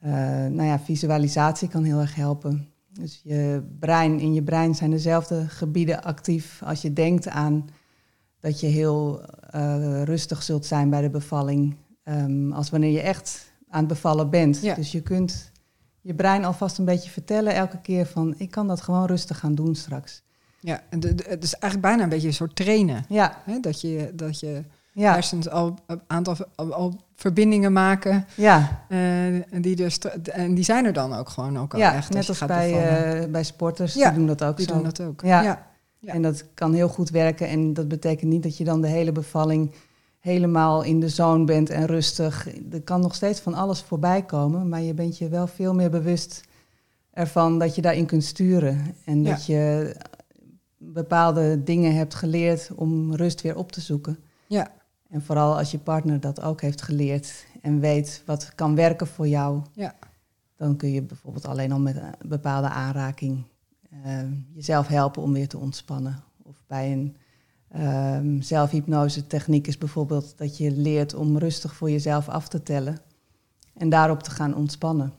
eh, 0.00 0.12
nou 0.46 0.62
ja, 0.62 0.78
visualisatie 0.78 1.68
kan 1.68 1.84
heel 1.84 2.00
erg 2.00 2.14
helpen. 2.14 2.68
Dus 2.92 3.20
je 3.24 3.62
brein, 3.80 4.20
in 4.20 4.34
je 4.34 4.42
brein 4.42 4.74
zijn 4.74 4.90
dezelfde 4.90 5.48
gebieden 5.48 6.02
actief 6.02 6.62
als 6.64 6.82
je 6.82 6.92
denkt 6.92 7.28
aan 7.28 7.68
dat 8.40 8.60
je 8.60 8.66
heel 8.66 9.22
eh, 9.50 10.02
rustig 10.02 10.42
zult 10.42 10.66
zijn 10.66 10.90
bij 10.90 11.00
de 11.00 11.10
bevalling. 11.10 11.76
ehm, 12.04 12.52
als 12.52 12.70
wanneer 12.70 12.90
je 12.90 13.00
echt 13.00 13.52
aan 13.68 13.78
het 13.78 13.88
bevallen 13.88 14.30
bent. 14.30 14.60
Ja. 14.62 14.74
Dus 14.74 14.92
je 14.92 15.02
kunt 15.02 15.52
je 16.00 16.14
brein 16.14 16.44
alvast 16.44 16.78
een 16.78 16.84
beetje 16.84 17.10
vertellen 17.10 17.54
elke 17.54 17.80
keer 17.80 18.06
van 18.06 18.34
ik 18.36 18.50
kan 18.50 18.66
dat 18.66 18.80
gewoon 18.80 19.06
rustig 19.06 19.38
gaan 19.38 19.54
doen 19.54 19.74
straks. 19.74 20.22
Ja, 20.60 20.82
en 20.90 21.00
het 21.06 21.42
is 21.42 21.52
eigenlijk 21.52 21.80
bijna 21.80 22.02
een 22.02 22.08
beetje 22.08 22.26
een 22.26 22.34
soort 22.34 22.56
trainen. 22.56 23.04
Ja, 23.08 23.42
Hè? 23.44 23.60
Dat 23.60 23.80
je, 23.80 24.12
dat 24.14 24.40
je 24.40 24.64
ja, 24.94 25.12
hersens 25.12 25.48
al 25.48 25.78
een 25.86 26.00
aantal 26.06 26.36
al, 26.54 26.72
al 26.72 27.00
verbindingen 27.14 27.72
maken. 27.72 28.26
ja. 28.34 28.84
en, 28.88 29.62
die 29.62 29.76
dus, 29.76 29.98
en 30.32 30.54
die 30.54 30.64
zijn 30.64 30.84
er 30.84 30.92
dan 30.92 31.14
ook 31.14 31.28
gewoon 31.28 31.58
ook 31.58 31.72
al 31.72 31.78
ja 31.78 31.94
echt. 31.94 32.12
net 32.12 32.28
als 32.28 32.44
bij, 32.46 32.72
eh, 33.22 33.30
bij 33.30 33.44
sporters, 33.44 33.94
Ja, 33.94 34.08
die 34.08 34.18
doen 34.18 34.26
dat 34.26 34.44
ook 34.44 34.56
die 34.56 34.66
zo. 34.66 34.74
doen 34.74 34.82
dat 34.82 35.00
ook. 35.00 35.22
Ja. 35.22 35.42
ja. 35.42 36.12
En 36.12 36.22
dat 36.22 36.44
kan 36.54 36.72
heel 36.72 36.88
goed 36.88 37.10
werken. 37.10 37.48
En 37.48 37.74
dat 37.74 37.88
betekent 37.88 38.30
niet 38.30 38.42
dat 38.42 38.56
je 38.56 38.64
dan 38.64 38.80
de 38.80 38.88
hele 38.88 39.12
bevalling 39.12 39.74
helemaal 40.20 40.82
in 40.82 41.00
de 41.00 41.08
zone 41.08 41.44
bent 41.44 41.70
en 41.70 41.86
rustig. 41.86 42.48
Er 42.72 42.82
kan 42.82 43.00
nog 43.00 43.14
steeds 43.14 43.40
van 43.40 43.54
alles 43.54 43.82
voorbij 43.82 44.22
komen, 44.22 44.68
maar 44.68 44.80
je 44.80 44.94
bent 44.94 45.18
je 45.18 45.28
wel 45.28 45.46
veel 45.46 45.74
meer 45.74 45.90
bewust 45.90 46.40
ervan 47.10 47.58
dat 47.58 47.74
je 47.74 47.82
daarin 47.82 48.06
kunt 48.06 48.24
sturen. 48.24 48.94
En 49.04 49.22
dat 49.22 49.46
je 49.46 49.94
bepaalde 50.76 51.62
dingen 51.62 51.94
hebt 51.94 52.14
geleerd 52.14 52.70
om 52.74 53.14
rust 53.14 53.40
weer 53.42 53.56
op 53.56 53.72
te 53.72 53.80
zoeken. 53.80 54.18
Ja. 54.46 54.70
En 55.14 55.22
vooral 55.22 55.58
als 55.58 55.70
je 55.70 55.78
partner 55.78 56.20
dat 56.20 56.40
ook 56.40 56.60
heeft 56.60 56.82
geleerd 56.82 57.46
en 57.62 57.80
weet 57.80 58.22
wat 58.26 58.52
kan 58.54 58.74
werken 58.74 59.06
voor 59.06 59.28
jou, 59.28 59.62
Ja. 59.72 59.94
dan 60.56 60.76
kun 60.76 60.90
je 60.90 61.02
bijvoorbeeld 61.02 61.46
alleen 61.46 61.72
al 61.72 61.80
met 61.80 61.96
een 61.96 62.28
bepaalde 62.28 62.68
aanraking 62.68 63.44
eh, 64.02 64.18
jezelf 64.54 64.86
helpen 64.86 65.22
om 65.22 65.32
weer 65.32 65.48
te 65.48 65.58
ontspannen. 65.58 66.22
Of 66.42 66.62
bij 66.66 66.92
een 66.92 67.16
ehm 67.68 68.40
zelfhypnose 68.40 69.26
techniek 69.26 69.66
is 69.66 69.78
bijvoorbeeld 69.78 70.38
dat 70.38 70.56
je 70.56 70.70
leert 70.70 71.14
om 71.14 71.38
rustig 71.38 71.74
voor 71.74 71.90
jezelf 71.90 72.28
af 72.28 72.48
te 72.48 72.62
tellen 72.62 72.98
en 73.74 73.88
daarop 73.88 74.22
te 74.22 74.30
gaan 74.30 74.54
ontspannen. 74.54 75.12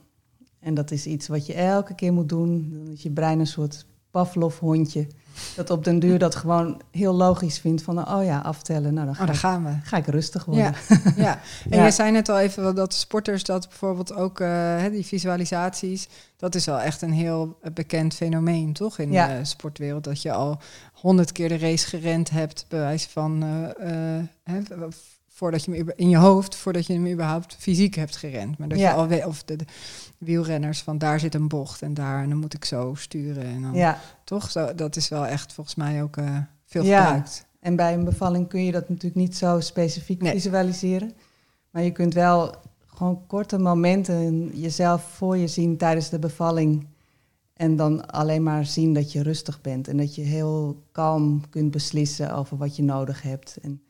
En 0.58 0.74
dat 0.74 0.90
is 0.90 1.06
iets 1.06 1.28
wat 1.28 1.46
je 1.46 1.54
elke 1.54 1.94
keer 1.94 2.12
moet 2.12 2.28
doen. 2.28 2.70
Dan 2.72 2.88
is 2.92 3.02
je 3.02 3.10
brein 3.10 3.38
een 3.38 3.46
soort 3.46 3.86
Pavlov-hondje. 4.10 5.06
Dat 5.56 5.70
op 5.70 5.84
den 5.84 5.98
duur 5.98 6.18
dat 6.18 6.34
gewoon 6.34 6.80
heel 6.90 7.14
logisch 7.14 7.58
vindt 7.58 7.82
van, 7.82 8.08
oh 8.14 8.24
ja, 8.24 8.38
aftellen. 8.38 8.94
Nou, 8.94 9.06
dan 9.06 9.14
ga, 9.14 9.22
Oh, 9.24 9.28
ik, 9.28 9.36
gaan 9.36 9.64
we. 9.64 9.70
ga 9.82 9.96
ik 9.96 10.06
rustig 10.06 10.44
worden. 10.44 10.64
Ja, 10.64 10.72
ja. 11.16 11.32
En 11.70 11.70
Ja. 11.70 11.76
jij 11.76 11.90
zei 11.90 12.10
net 12.10 12.28
al 12.28 12.38
even 12.38 12.74
dat 12.74 12.94
sporters 12.94 13.44
dat 13.44 13.68
bijvoorbeeld 13.68 14.14
ook, 14.14 14.40
eh, 14.40 14.84
die 14.90 15.06
visualisaties, 15.06 16.08
dat 16.36 16.54
is 16.54 16.64
wel 16.66 16.80
echt 16.80 17.02
een 17.02 17.12
heel 17.12 17.58
bekend 17.74 18.14
fenomeen, 18.14 18.72
toch? 18.72 18.98
In 18.98 19.12
Ja. 19.12 19.38
de 19.38 19.44
sportwereld, 19.44 20.04
dat 20.04 20.22
je 20.22 20.32
al 20.32 20.58
honderd 20.92 21.32
keer 21.32 21.48
de 21.48 21.58
race 21.58 21.86
gerend 21.86 22.30
hebt, 22.30 22.64
bij 22.68 22.78
wijze 22.80 23.08
van, 23.10 23.42
hè, 24.44 24.60
v- 24.90 25.15
voordat 25.36 25.64
je 25.64 25.72
hem 25.72 25.90
in 25.96 26.08
je 26.08 26.16
hoofd, 26.16 26.56
voordat 26.56 26.86
je 26.86 26.92
hem 26.92 27.06
überhaupt 27.06 27.56
fysiek 27.58 27.94
hebt 27.94 28.16
gerend. 28.16 28.58
Maar 28.58 28.68
dat 28.68 28.78
Ja. 28.78 28.90
je 28.90 28.96
al 28.96 29.06
weet, 29.06 29.24
of 29.26 29.42
de, 29.44 29.56
de 29.56 29.64
wielrenners, 30.18 30.82
van 30.82 30.98
daar 30.98 31.20
zit 31.20 31.34
een 31.34 31.48
bocht 31.48 31.82
en 31.82 31.94
daar, 31.94 32.22
en 32.22 32.28
dan 32.28 32.38
moet 32.38 32.54
ik 32.54 32.64
zo 32.64 32.94
sturen. 32.94 33.44
En 33.44 33.62
dan, 33.62 33.74
ja. 33.74 34.00
Toch? 34.24 34.50
Zo, 34.50 34.74
dat 34.74 34.96
is 34.96 35.08
wel 35.08 35.26
echt 35.26 35.52
volgens 35.52 35.76
mij 35.76 36.02
ook 36.02 36.16
eh, 36.16 36.38
veel 36.64 36.84
Ja. 36.84 37.04
gebruikt. 37.04 37.46
En 37.60 37.76
bij 37.76 37.94
een 37.94 38.04
bevalling 38.04 38.48
kun 38.48 38.64
je 38.64 38.72
dat 38.72 38.88
natuurlijk 38.88 39.14
niet 39.16 39.36
zo 39.36 39.60
specifiek 39.60 40.22
Nee. 40.22 40.32
visualiseren. 40.32 41.12
Maar 41.70 41.82
je 41.82 41.92
kunt 41.92 42.14
wel 42.14 42.54
gewoon 42.86 43.26
korte 43.26 43.58
momenten 43.58 44.50
jezelf 44.60 45.02
voor 45.02 45.36
je 45.36 45.46
zien 45.48 45.76
tijdens 45.76 46.08
de 46.08 46.18
bevalling. 46.18 46.86
En 47.52 47.76
dan 47.76 48.06
alleen 48.10 48.42
maar 48.42 48.64
zien 48.66 48.94
dat 48.94 49.12
je 49.12 49.22
rustig 49.22 49.60
bent. 49.60 49.88
En 49.88 49.96
dat 49.96 50.14
je 50.14 50.22
heel 50.22 50.82
kalm 50.92 51.42
kunt 51.50 51.70
beslissen 51.70 52.34
over 52.34 52.56
wat 52.56 52.76
je 52.76 52.82
nodig 52.82 53.22
hebt. 53.22 53.56
En 53.62 53.82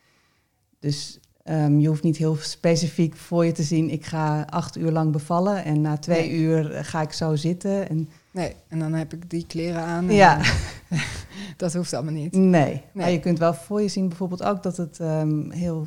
dus 0.79 1.19
ehm, 1.47 1.79
je 1.79 1.89
hoeft 1.89 2.03
niet 2.03 2.17
heel 2.17 2.37
specifiek 2.37 3.17
voor 3.17 3.45
je 3.45 3.53
te 3.53 3.63
zien. 3.63 3.91
Ik 3.91 4.05
ga 4.07 4.47
acht 4.51 4.77
uur 4.77 4.91
lang 4.93 5.13
bevallen 5.13 5.65
en 5.65 5.81
na 5.81 5.97
twee 5.97 6.29
Nee. 6.29 6.39
uur 6.39 6.85
ga 6.85 7.01
ik 7.03 7.13
zo 7.13 7.37
zitten. 7.37 7.89
En, 7.89 8.09
Nee, 8.31 8.55
en 8.69 8.79
dan 8.79 8.93
heb 8.93 9.13
ik 9.13 9.31
die 9.31 9.47
kleren 9.47 9.83
aan. 9.83 10.11
ja, 10.11 10.41
dat 11.57 11.75
hoeft 11.75 11.95
allemaal 11.95 12.13
niet. 12.13 12.33
Nee, 12.33 12.83
maar 12.93 13.11
je 13.11 13.21
kunt 13.21 13.39
wel 13.39 13.55
voor 13.55 13.83
je 13.83 13.89
zien 13.89 14.09
bijvoorbeeld 14.09 14.43
ook 14.43 14.63
dat 14.63 14.77
het 14.77 15.01
ehm, 15.01 15.51
heel 15.51 15.87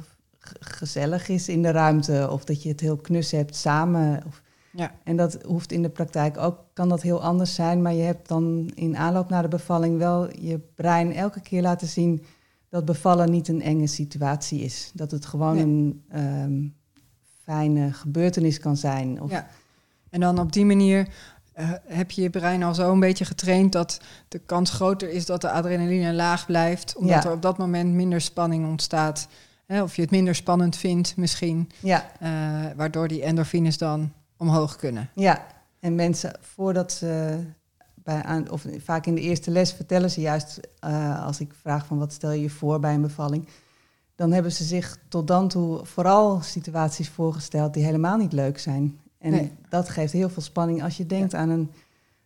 gezellig 0.59 1.27
is 1.29 1.49
in 1.49 1.61
de 1.61 1.71
ruimte 1.71 2.27
of 2.31 2.43
dat 2.43 2.63
je 2.63 2.69
het 2.69 2.79
heel 2.79 2.97
knus 2.97 3.31
hebt 3.31 3.55
samen. 3.55 4.23
Of, 4.27 4.41
Ja. 4.71 4.91
En 5.03 5.15
dat 5.17 5.37
hoeft 5.45 5.71
in 5.71 5.81
de 5.81 5.89
praktijk 5.89 6.37
ook, 6.37 6.57
kan 6.73 6.89
dat 6.89 7.01
heel 7.01 7.21
anders 7.23 7.55
zijn, 7.55 7.81
maar 7.81 7.93
je 7.93 8.03
hebt 8.03 8.27
dan 8.27 8.71
in 8.75 8.97
aanloop 8.97 9.29
naar 9.29 9.41
de 9.41 9.47
bevalling 9.47 9.97
wel 9.97 10.29
je 10.39 10.59
brein 10.75 11.13
elke 11.13 11.41
keer 11.41 11.61
laten 11.61 11.87
zien 11.87 12.23
dat 12.69 12.85
bevallen 12.85 13.31
niet 13.31 13.47
een 13.47 13.61
enge 13.61 13.87
situatie 13.87 14.59
is. 14.61 14.91
Dat 14.93 15.11
het 15.11 15.25
gewoon 15.25 15.55
Nee. 15.55 15.63
een 15.63 16.03
ehm, 16.09 16.67
fijne 17.43 17.93
gebeurtenis 17.93 18.59
kan 18.59 18.77
zijn. 18.77 19.21
Of, 19.21 19.31
Ja. 19.31 19.47
En 20.09 20.19
dan 20.19 20.39
op 20.39 20.53
die 20.53 20.65
manier 20.65 21.07
eh, 21.53 21.71
heb 21.85 22.11
je 22.11 22.21
je 22.21 22.29
brein 22.29 22.63
al 22.63 22.73
zo 22.73 22.91
een 22.91 22.99
beetje 22.99 23.25
getraind 23.25 23.71
dat 23.71 23.99
de 24.27 24.39
kans 24.39 24.71
groter 24.71 25.09
is 25.09 25.25
dat 25.25 25.41
de 25.41 25.51
adrenaline 25.51 26.13
laag 26.13 26.45
blijft, 26.45 26.95
omdat 26.95 27.23
Ja. 27.23 27.29
er 27.29 27.35
op 27.35 27.41
dat 27.41 27.57
moment 27.57 27.93
minder 27.93 28.21
spanning 28.21 28.67
ontstaat. 28.67 29.27
Hè, 29.65 29.81
of 29.83 29.95
je 29.95 30.01
het 30.01 30.11
minder 30.11 30.35
spannend 30.35 30.75
vindt 30.75 31.17
misschien, 31.17 31.69
ja, 31.79 32.11
eh, 32.19 32.29
waardoor 32.75 33.07
die 33.07 33.21
endorfines 33.23 33.77
dan 33.77 34.11
omhoog 34.37 34.75
kunnen. 34.75 35.09
Ja, 35.15 35.45
en 35.79 35.95
mensen 35.95 36.31
voordat 36.41 36.91
ze 36.91 37.39
bij 38.13 38.23
aan, 38.23 38.49
of 38.51 38.65
vaak 38.77 39.05
in 39.05 39.15
de 39.15 39.21
eerste 39.21 39.51
les 39.51 39.71
vertellen 39.73 40.11
ze 40.11 40.21
juist 40.21 40.59
eh, 40.79 41.25
als 41.25 41.39
ik 41.39 41.53
vraag 41.61 41.85
van 41.85 41.97
wat 41.97 42.13
stel 42.13 42.31
je 42.31 42.41
je 42.41 42.49
voor 42.49 42.79
bij 42.79 42.93
een 42.93 43.01
bevalling, 43.01 43.47
dan 44.15 44.31
hebben 44.31 44.51
ze 44.51 44.63
zich 44.63 44.97
tot 45.07 45.27
dan 45.27 45.47
toe 45.47 45.85
vooral 45.85 46.41
situaties 46.41 47.09
voorgesteld 47.09 47.73
die 47.73 47.83
helemaal 47.83 48.17
niet 48.17 48.33
leuk 48.33 48.59
zijn. 48.59 48.99
En 49.17 49.31
Nee. 49.31 49.51
dat 49.69 49.89
geeft 49.89 50.13
heel 50.13 50.29
veel 50.29 50.41
spanning. 50.41 50.83
Als 50.83 50.97
je 50.97 51.05
denkt 51.05 51.33
aan 51.33 51.49
een 51.49 51.71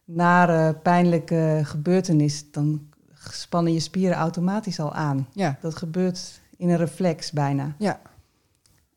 nare, 0.05 0.73
pijnlijke 0.73 1.59
gebeurtenis, 1.63 2.51
dan 2.51 2.81
spannen 3.31 3.73
je 3.73 3.79
spieren 3.79 4.17
automatisch 4.17 4.79
al 4.79 4.93
aan. 4.93 5.27
Ja, 5.31 5.57
Dat 5.61 5.75
gebeurt 5.75 6.41
in 6.57 6.69
een 6.69 6.77
reflex 6.77 7.31
bijna. 7.31 7.75
ja, 7.77 7.99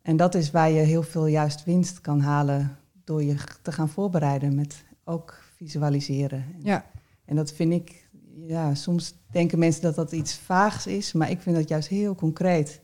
En 0.03 0.17
dat 0.17 0.35
is 0.35 0.51
waar 0.51 0.71
je 0.71 0.81
heel 0.81 1.03
veel 1.03 1.27
juist 1.27 1.65
winst 1.65 2.01
kan 2.01 2.21
halen 2.21 2.77
door 3.05 3.23
je 3.23 3.35
te 3.63 3.73
gaan 3.73 3.89
voorbereiden 3.89 4.55
met 4.55 4.85
ook 5.05 5.35
visualiseren. 5.57 6.45
ja. 6.63 6.85
En 7.25 7.37
dat 7.37 7.53
vind 7.53 7.73
ik, 7.73 8.09
ja, 8.47 8.75
soms 8.75 9.15
denken 9.31 9.59
mensen 9.59 9.83
dat 9.83 9.95
dat 9.95 10.13
iets 10.13 10.35
vaags 10.35 10.87
is, 10.87 11.13
maar 11.13 11.31
ik 11.31 11.41
vind 11.41 11.57
dat 11.57 11.69
juist 11.69 11.89
heel 11.89 12.15
concreet. 12.15 12.81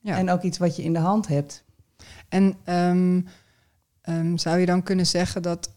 Ja. 0.00 0.18
En 0.18 0.30
ook 0.30 0.42
iets 0.42 0.58
wat 0.58 0.76
je 0.76 0.82
in 0.82 0.92
de 0.92 0.98
hand 0.98 1.28
hebt. 1.28 1.64
En 2.28 2.56
ehm, 2.64 3.20
ehm, 4.00 4.36
zou 4.36 4.58
je 4.58 4.66
dan 4.66 4.82
kunnen 4.82 5.06
zeggen 5.06 5.42
dat 5.42 5.70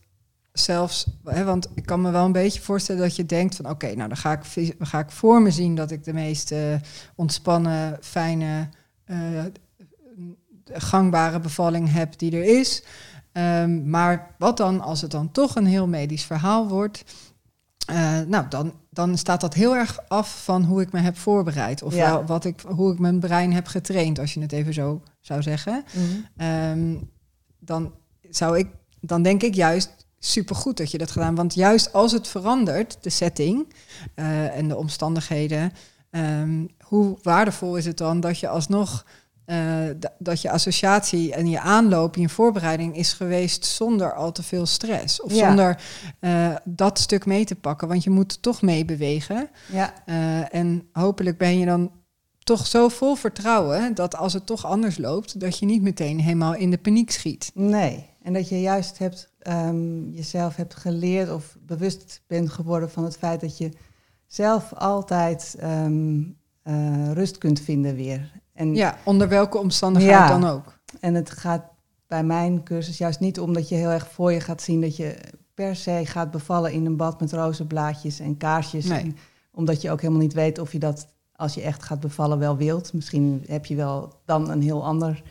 zelfs, 0.54 1.08
hè, 1.24 1.44
want 1.44 1.70
ik 1.76 1.86
kan 1.86 2.02
me 2.02 2.12
wel 2.12 2.26
een 2.26 2.32
beetje 2.32 2.62
voorstellen 2.62 3.02
dat 3.02 3.16
je 3.16 3.26
denkt 3.26 3.56
van 3.56 3.70
oké, 3.70 3.96
nou 3.96 4.08
dan 4.08 4.18
ga 4.18 4.32
ik, 4.32 4.76
ga 4.80 5.00
ik 5.00 5.12
voor 5.12 5.42
me 5.42 5.52
zien 5.52 5.76
dat 5.76 5.92
ik 5.92 6.04
de 6.04 6.14
meest 6.14 6.52
eh, 6.52 6.76
ontspannen, 7.16 7.98
fijne, 8.02 8.70
eh, 9.04 9.44
gangbare 10.66 11.40
bevalling 11.40 11.92
heb 11.92 12.18
die 12.18 12.32
er 12.32 12.60
is. 12.60 12.84
Ehm, 13.34 13.90
maar 13.90 14.36
wat 14.38 14.58
dan 14.58 14.82
als 14.82 15.02
het 15.02 15.12
dan 15.12 15.32
toch 15.32 15.56
een 15.56 15.66
heel 15.66 15.88
medisch 15.88 16.24
verhaal 16.24 16.68
wordt? 16.68 17.04
Eh, 17.86 18.20
nou, 18.28 18.48
dan, 18.50 18.74
dan 18.90 19.18
staat 19.18 19.42
dat 19.42 19.54
heel 19.54 19.75
erg 19.75 20.00
af 20.08 20.44
van 20.44 20.63
hoe 20.63 20.82
ik 20.82 20.92
me 20.92 21.00
heb 21.00 21.18
voorbereid. 21.18 21.82
Of 21.84 21.96
Ja. 21.96 22.24
wat 22.24 22.46
ik, 22.46 22.62
hoe 22.68 22.94
ik 22.94 23.00
mijn 23.00 23.20
brein 23.20 23.54
heb 23.54 23.68
getraind, 23.68 24.20
als 24.20 24.34
je 24.34 24.40
het 24.42 24.52
even 24.52 24.74
zo 24.74 25.02
zou 25.20 25.42
zeggen. 25.42 25.84
Ehm, 26.38 26.96
dan 27.60 27.92
zou 28.30 28.58
ik, 28.58 28.68
dan 29.02 29.22
denk 29.24 29.44
ik 29.44 29.54
juist 29.56 30.06
supergoed 30.20 30.78
dat 30.78 30.92
je 30.92 30.98
dat 30.98 31.12
gedaan. 31.12 31.36
Want 31.36 31.54
juist 31.54 31.94
als 31.94 32.12
het 32.12 32.28
verandert, 32.28 32.98
de 33.02 33.10
setting 33.10 33.74
eh, 34.16 34.58
en 34.58 34.68
de 34.68 34.78
omstandigheden, 34.78 35.72
ehm, 36.10 36.66
hoe 36.84 37.18
waardevol 37.22 37.75
is 37.78 37.86
het 37.86 37.98
dan 37.98 38.20
dat 38.20 38.40
je 38.40 38.48
alsnog 38.48 39.06
eh, 39.46 39.86
dat 40.20 40.42
je 40.42 40.50
associatie 40.52 41.34
en 41.34 41.50
je 41.50 41.60
aanloop, 41.60 42.16
je 42.16 42.30
voorbereiding 42.30 42.96
is 42.98 43.14
geweest 43.14 43.66
zonder 43.66 44.14
al 44.14 44.32
te 44.32 44.44
veel 44.44 44.66
stress. 44.66 45.22
Of 45.22 45.34
Ja. 45.34 45.48
zonder 45.48 45.82
eh, 46.20 46.56
dat 46.64 47.00
stuk 47.00 47.26
mee 47.26 47.46
te 47.46 47.56
pakken. 47.56 47.88
Want 47.88 48.04
je 48.04 48.10
moet 48.10 48.42
toch 48.42 48.62
meebewegen. 48.62 49.50
Ja, 49.72 49.94
Eh, 50.06 50.56
en 50.56 50.88
hopelijk 50.92 51.38
ben 51.38 51.60
je 51.60 51.66
dan 51.66 51.92
toch 52.40 52.68
zo 52.68 52.88
vol 52.90 53.16
vertrouwen 53.16 53.96
dat 53.96 54.16
als 54.16 54.34
het 54.34 54.46
toch 54.46 54.66
anders 54.66 54.98
loopt, 54.98 55.40
dat 55.40 55.60
je 55.60 55.66
niet 55.66 55.82
meteen 55.82 56.20
helemaal 56.20 56.56
in 56.56 56.72
de 56.72 56.78
paniek 56.78 57.12
schiet. 57.12 57.52
nee. 57.54 58.12
En 58.24 58.34
dat 58.34 58.50
je 58.50 58.62
juist 58.62 58.98
hebt, 58.98 59.30
ehm, 59.40 60.10
jezelf 60.10 60.56
hebt 60.56 60.76
geleerd 60.76 61.32
of 61.32 61.56
bewust 61.66 62.22
bent 62.28 62.50
geworden 62.50 62.92
van 62.92 63.04
het 63.04 63.18
feit 63.18 63.42
dat 63.42 63.58
je 63.58 63.70
zelf 64.28 64.74
altijd 64.74 65.56
ehm, 65.60 66.22
eh, 66.64 67.12
rust 67.12 67.38
kunt 67.38 67.60
vinden 67.60 67.96
weer. 67.96 68.32
En, 68.54 68.76
Ja, 68.76 68.98
onder 69.04 69.28
welke 69.30 69.58
omstandigheid 69.58 70.14
Ja. 70.30 70.40
dan 70.40 70.50
ook. 70.50 70.80
en 71.00 71.14
het 71.14 71.30
gaat 71.30 71.64
bij 72.08 72.24
mijn 72.24 72.64
cursus 72.64 72.98
juist 72.98 73.20
niet 73.20 73.40
om 73.40 73.54
dat 73.54 73.70
je 73.70 73.76
heel 73.76 73.90
erg 73.90 74.08
voor 74.12 74.32
je 74.32 74.40
gaat 74.40 74.62
zien 74.62 74.82
dat 74.82 74.96
je 74.98 75.16
per 75.54 75.76
se 75.76 76.02
gaat 76.06 76.32
bevallen 76.32 76.72
in 76.72 76.86
een 76.86 76.98
bad 76.98 77.20
met 77.20 77.32
rozenblaadjes 77.34 78.20
en 78.20 78.38
kaarsjes. 78.38 78.86
Nee. 78.86 79.00
En 79.02 79.16
omdat 79.54 79.82
je 79.82 79.92
ook 79.92 80.02
helemaal 80.02 80.22
niet 80.22 80.34
weet 80.34 80.60
of 80.60 80.72
je 80.72 80.80
dat 80.80 81.08
als 81.36 81.54
je 81.54 81.62
echt 81.62 81.84
gaat 81.84 82.00
bevallen 82.00 82.40
wel 82.40 82.58
wilt. 82.58 82.94
Misschien 82.94 83.44
heb 83.48 83.66
je 83.66 83.76
wel 83.76 84.14
dan 84.26 84.50
een 84.50 84.62
heel 84.62 84.84
ander 84.86 85.24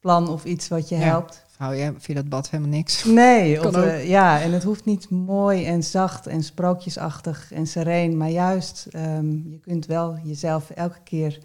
plan 0.00 0.28
of 0.28 0.44
iets 0.44 0.68
wat 0.68 0.88
je 0.88 0.96
Ja. 0.96 1.00
helpt. 1.02 1.44
Hou 1.56 1.74
je, 1.74 1.94
je 2.00 2.14
dat 2.14 2.28
bad 2.28 2.50
helemaal 2.50 2.72
niks? 2.72 3.04
Nee, 3.04 3.60
of, 3.66 3.74
eh, 3.74 4.08
ja, 4.08 4.40
en 4.40 4.52
het 4.52 4.62
hoeft 4.62 4.84
niet 4.84 5.10
mooi 5.10 5.64
en 5.66 5.82
zacht 5.82 6.26
en 6.26 6.42
sprookjesachtig 6.42 7.52
en 7.52 7.66
sereen, 7.66 8.16
maar 8.16 8.30
juist, 8.30 8.86
ehm, 8.90 9.48
je 9.50 9.58
kunt 9.60 9.86
wel 9.86 10.16
jezelf 10.22 10.70
elke 10.70 10.98
keer 11.04 11.38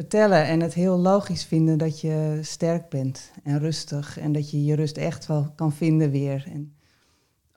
vertellen 0.00 0.46
en 0.46 0.60
het 0.60 0.74
heel 0.74 0.98
logisch 0.98 1.44
vinden 1.44 1.78
dat 1.78 2.00
je 2.00 2.38
sterk 2.42 2.88
bent 2.88 3.30
en 3.42 3.58
rustig 3.58 4.18
en 4.18 4.32
dat 4.32 4.50
je 4.50 4.64
je 4.64 4.74
rust 4.74 4.96
echt 4.96 5.26
wel 5.26 5.52
kan 5.54 5.72
vinden 5.72 6.10
weer. 6.10 6.48
En 6.52 6.74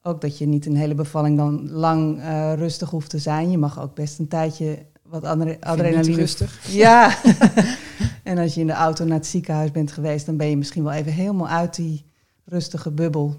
ook 0.02 0.22
dat 0.22 0.38
je 0.38 0.46
niet 0.46 0.66
een 0.66 0.76
hele 0.76 0.96
bevalling 0.96 1.38
dan 1.38 1.72
lang 1.72 2.20
eh, 2.20 2.54
rustig 2.54 2.90
hoeft 2.90 3.10
te 3.10 3.20
zijn. 3.20 3.52
Je 3.52 3.58
mag 3.58 3.80
ook 3.80 3.96
best 3.96 4.20
een 4.20 4.28
tijdje 4.28 4.86
wat 5.04 5.24
adrenaline 5.24 6.16
rustig. 6.16 6.68
ja. 6.86 7.18
en 8.24 8.38
als 8.38 8.54
je 8.54 8.62
in 8.62 8.68
de 8.68 8.74
auto 8.74 9.06
naar 9.06 9.18
het 9.18 9.28
ziekenhuis 9.28 9.72
bent 9.72 9.92
geweest, 9.92 10.26
dan 10.26 10.38
ben 10.38 10.50
je 10.50 10.58
misschien 10.58 10.84
wel 10.84 10.94
even 10.94 11.12
helemaal 11.12 11.48
uit 11.48 11.76
die 11.76 12.06
rustige 12.46 12.92
bubbel. 12.92 13.36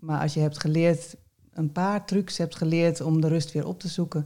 Maar 0.00 0.20
als 0.20 0.34
je 0.34 0.40
hebt 0.40 0.60
geleerd, 0.60 1.16
een 1.52 1.72
paar 1.72 2.06
trucs 2.06 2.38
hebt 2.38 2.56
geleerd 2.56 3.00
om 3.00 3.20
de 3.20 3.28
rust 3.28 3.52
weer 3.52 3.66
op 3.66 3.80
te 3.80 3.88
zoeken, 3.88 4.24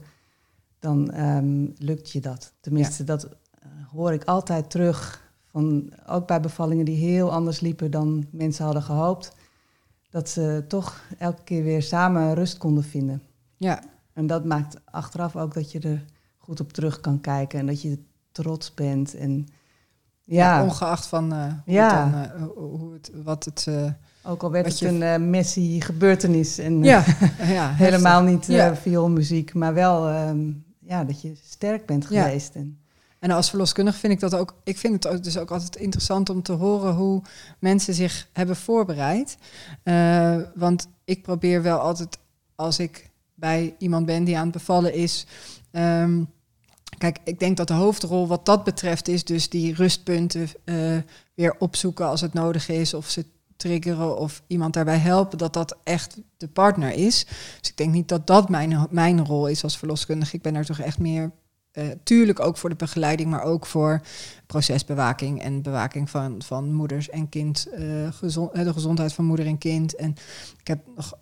dan 0.79 1.11
ehm, 1.11 1.67
lukt 1.77 2.11
je 2.11 2.21
dat. 2.21 2.53
Tenminste, 2.61 3.05
dat 3.05 3.29
hoor 3.93 4.13
ik 4.13 4.25
altijd 4.25 4.71
terug. 4.71 5.21
Van, 5.47 5.93
ook 6.07 6.27
bij 6.27 6.41
bevallingen 6.41 6.85
die 6.85 6.97
heel 7.07 7.33
anders 7.33 7.61
liepen 7.61 7.91
dan 7.91 8.27
mensen 8.31 8.65
hadden 8.65 8.83
gehoopt. 8.83 9.33
Dat 10.11 10.29
ze 10.29 10.65
toch 10.69 11.01
elke 11.19 11.43
keer 11.45 11.63
weer 11.63 11.83
samen 11.83 12.35
rust 12.35 12.59
konden 12.59 12.85
vinden. 12.85 13.23
Ja, 13.57 13.83
En 14.13 14.27
dat 14.27 14.45
maakt 14.45 14.77
achteraf 14.85 15.37
ook 15.37 15.55
dat 15.55 15.73
je 15.73 15.79
er 15.81 16.05
goed 16.39 16.61
op 16.61 16.73
terug 16.73 17.01
kan 17.01 17.21
kijken 17.21 17.59
en 17.59 17.67
dat 17.67 17.83
je 17.83 17.99
trots 18.33 18.75
bent. 18.75 19.15
En 19.15 19.47
ja. 20.25 20.57
ja, 20.59 20.65
ongeacht 20.65 21.07
van 21.07 21.33
eh, 21.33 21.39
hoe 21.65 21.75
Ja. 21.75 22.05
het 22.05 22.13
dan, 22.13 22.23
eh, 22.23 22.47
hoe 22.57 22.93
het, 22.93 23.11
wat 23.25 23.45
het... 23.45 23.65
eh, 23.69 23.91
ook 24.25 24.43
al 24.43 24.51
werd 24.51 24.67
het 24.67 24.79
je- 24.79 24.89
een 24.89 25.03
eh, 25.03 25.17
messy 25.19 25.81
gebeurtenis 25.81 26.59
en 26.59 26.83
eh, 26.85 27.07
ja, 27.55 27.71
helemaal 27.73 28.23
niet 28.23 28.49
eh 28.49 28.57
Ja. 28.57 28.77
vioolmuziek, 28.77 29.55
maar 29.55 29.75
wel 29.75 30.09
ehm, 30.09 30.53
ja, 30.79 31.05
dat 31.05 31.21
je 31.23 31.33
sterk 31.45 31.87
bent 31.87 32.07
geweest. 32.07 32.55
En, 32.55 32.79
En 33.23 33.31
als 33.31 33.49
verloskundige 33.49 33.99
vind 33.99 34.13
ik 34.13 34.21
dat 34.21 34.35
ook. 34.35 34.55
Ik 34.65 34.79
vind 34.79 35.05
het 35.05 35.25
dus 35.25 35.39
ook 35.39 35.51
altijd 35.51 35.77
interessant 35.77 36.31
om 36.31 36.43
te 36.43 36.53
horen 36.53 36.95
hoe 36.95 37.23
mensen 37.59 37.95
zich 37.95 38.29
hebben 38.33 38.57
voorbereid. 38.57 39.37
Eh, 39.83 40.37
want 40.55 40.89
ik 41.05 41.23
probeer 41.23 41.63
wel 41.63 41.79
altijd, 41.79 42.19
als 42.55 42.79
ik 42.79 43.11
bij 43.35 43.75
iemand 43.79 44.07
ben 44.07 44.25
die 44.25 44.37
aan 44.37 44.43
het 44.43 44.53
bevallen 44.53 44.95
is. 44.95 45.27
ehm, 45.71 46.23
kijk, 46.99 47.19
ik 47.25 47.39
denk 47.39 47.57
dat 47.57 47.69
de 47.69 47.75
hoofdrol 47.75 48.27
wat 48.27 48.47
dat 48.47 48.65
betreft 48.65 49.09
is 49.09 49.25
dus 49.25 49.49
die 49.49 49.75
rustpunten 49.75 50.49
eh, 50.65 50.77
weer 51.35 51.55
opzoeken 51.59 52.07
als 52.07 52.21
het 52.21 52.33
nodig 52.33 52.69
is. 52.69 52.95
Of 52.95 53.09
ze 53.09 53.25
triggeren 53.57 54.19
of 54.19 54.43
iemand 54.47 54.75
daarbij 54.75 54.99
helpen, 54.99 55.39
dat 55.39 55.53
dat 55.53 55.77
echt 55.85 56.17
de 56.37 56.49
partner 56.49 56.93
is. 56.93 57.27
Dus 57.61 57.71
ik 57.71 57.77
denk 57.77 57.93
niet 57.93 58.09
dat 58.09 58.27
dat 58.27 58.49
mijn, 58.49 58.87
mijn 58.91 59.27
rol 59.27 59.47
is 59.47 59.63
als 59.63 59.79
verloskundige. 59.79 60.37
Ik 60.37 60.43
ben 60.43 60.55
er 60.55 60.65
toch 60.65 60.79
echt 60.79 60.99
meer 60.99 61.31
eh, 61.73 61.85
tuurlijk 62.03 62.41
ook 62.41 62.57
voor 62.57 62.69
de 62.69 62.77
begeleiding, 62.77 63.31
maar 63.31 63.43
ook 63.43 63.67
voor 63.67 64.01
procesbewaking 64.47 65.43
en 65.43 65.63
bewaking 65.63 66.11
van, 66.11 66.43
van 66.43 66.73
moeders 66.73 67.11
en 67.11 67.29
kind, 67.29 67.67
eh, 67.75 68.13
gezond, 68.13 68.53
eh, 68.53 68.65
de 68.65 68.73
gezondheid 68.73 69.13
van 69.13 69.25
moeder 69.25 69.47
en 69.47 69.59
kind. 69.59 69.95
En 69.95 70.11
ik 70.61 70.67
heb 70.67 70.87
nog, 70.97 71.13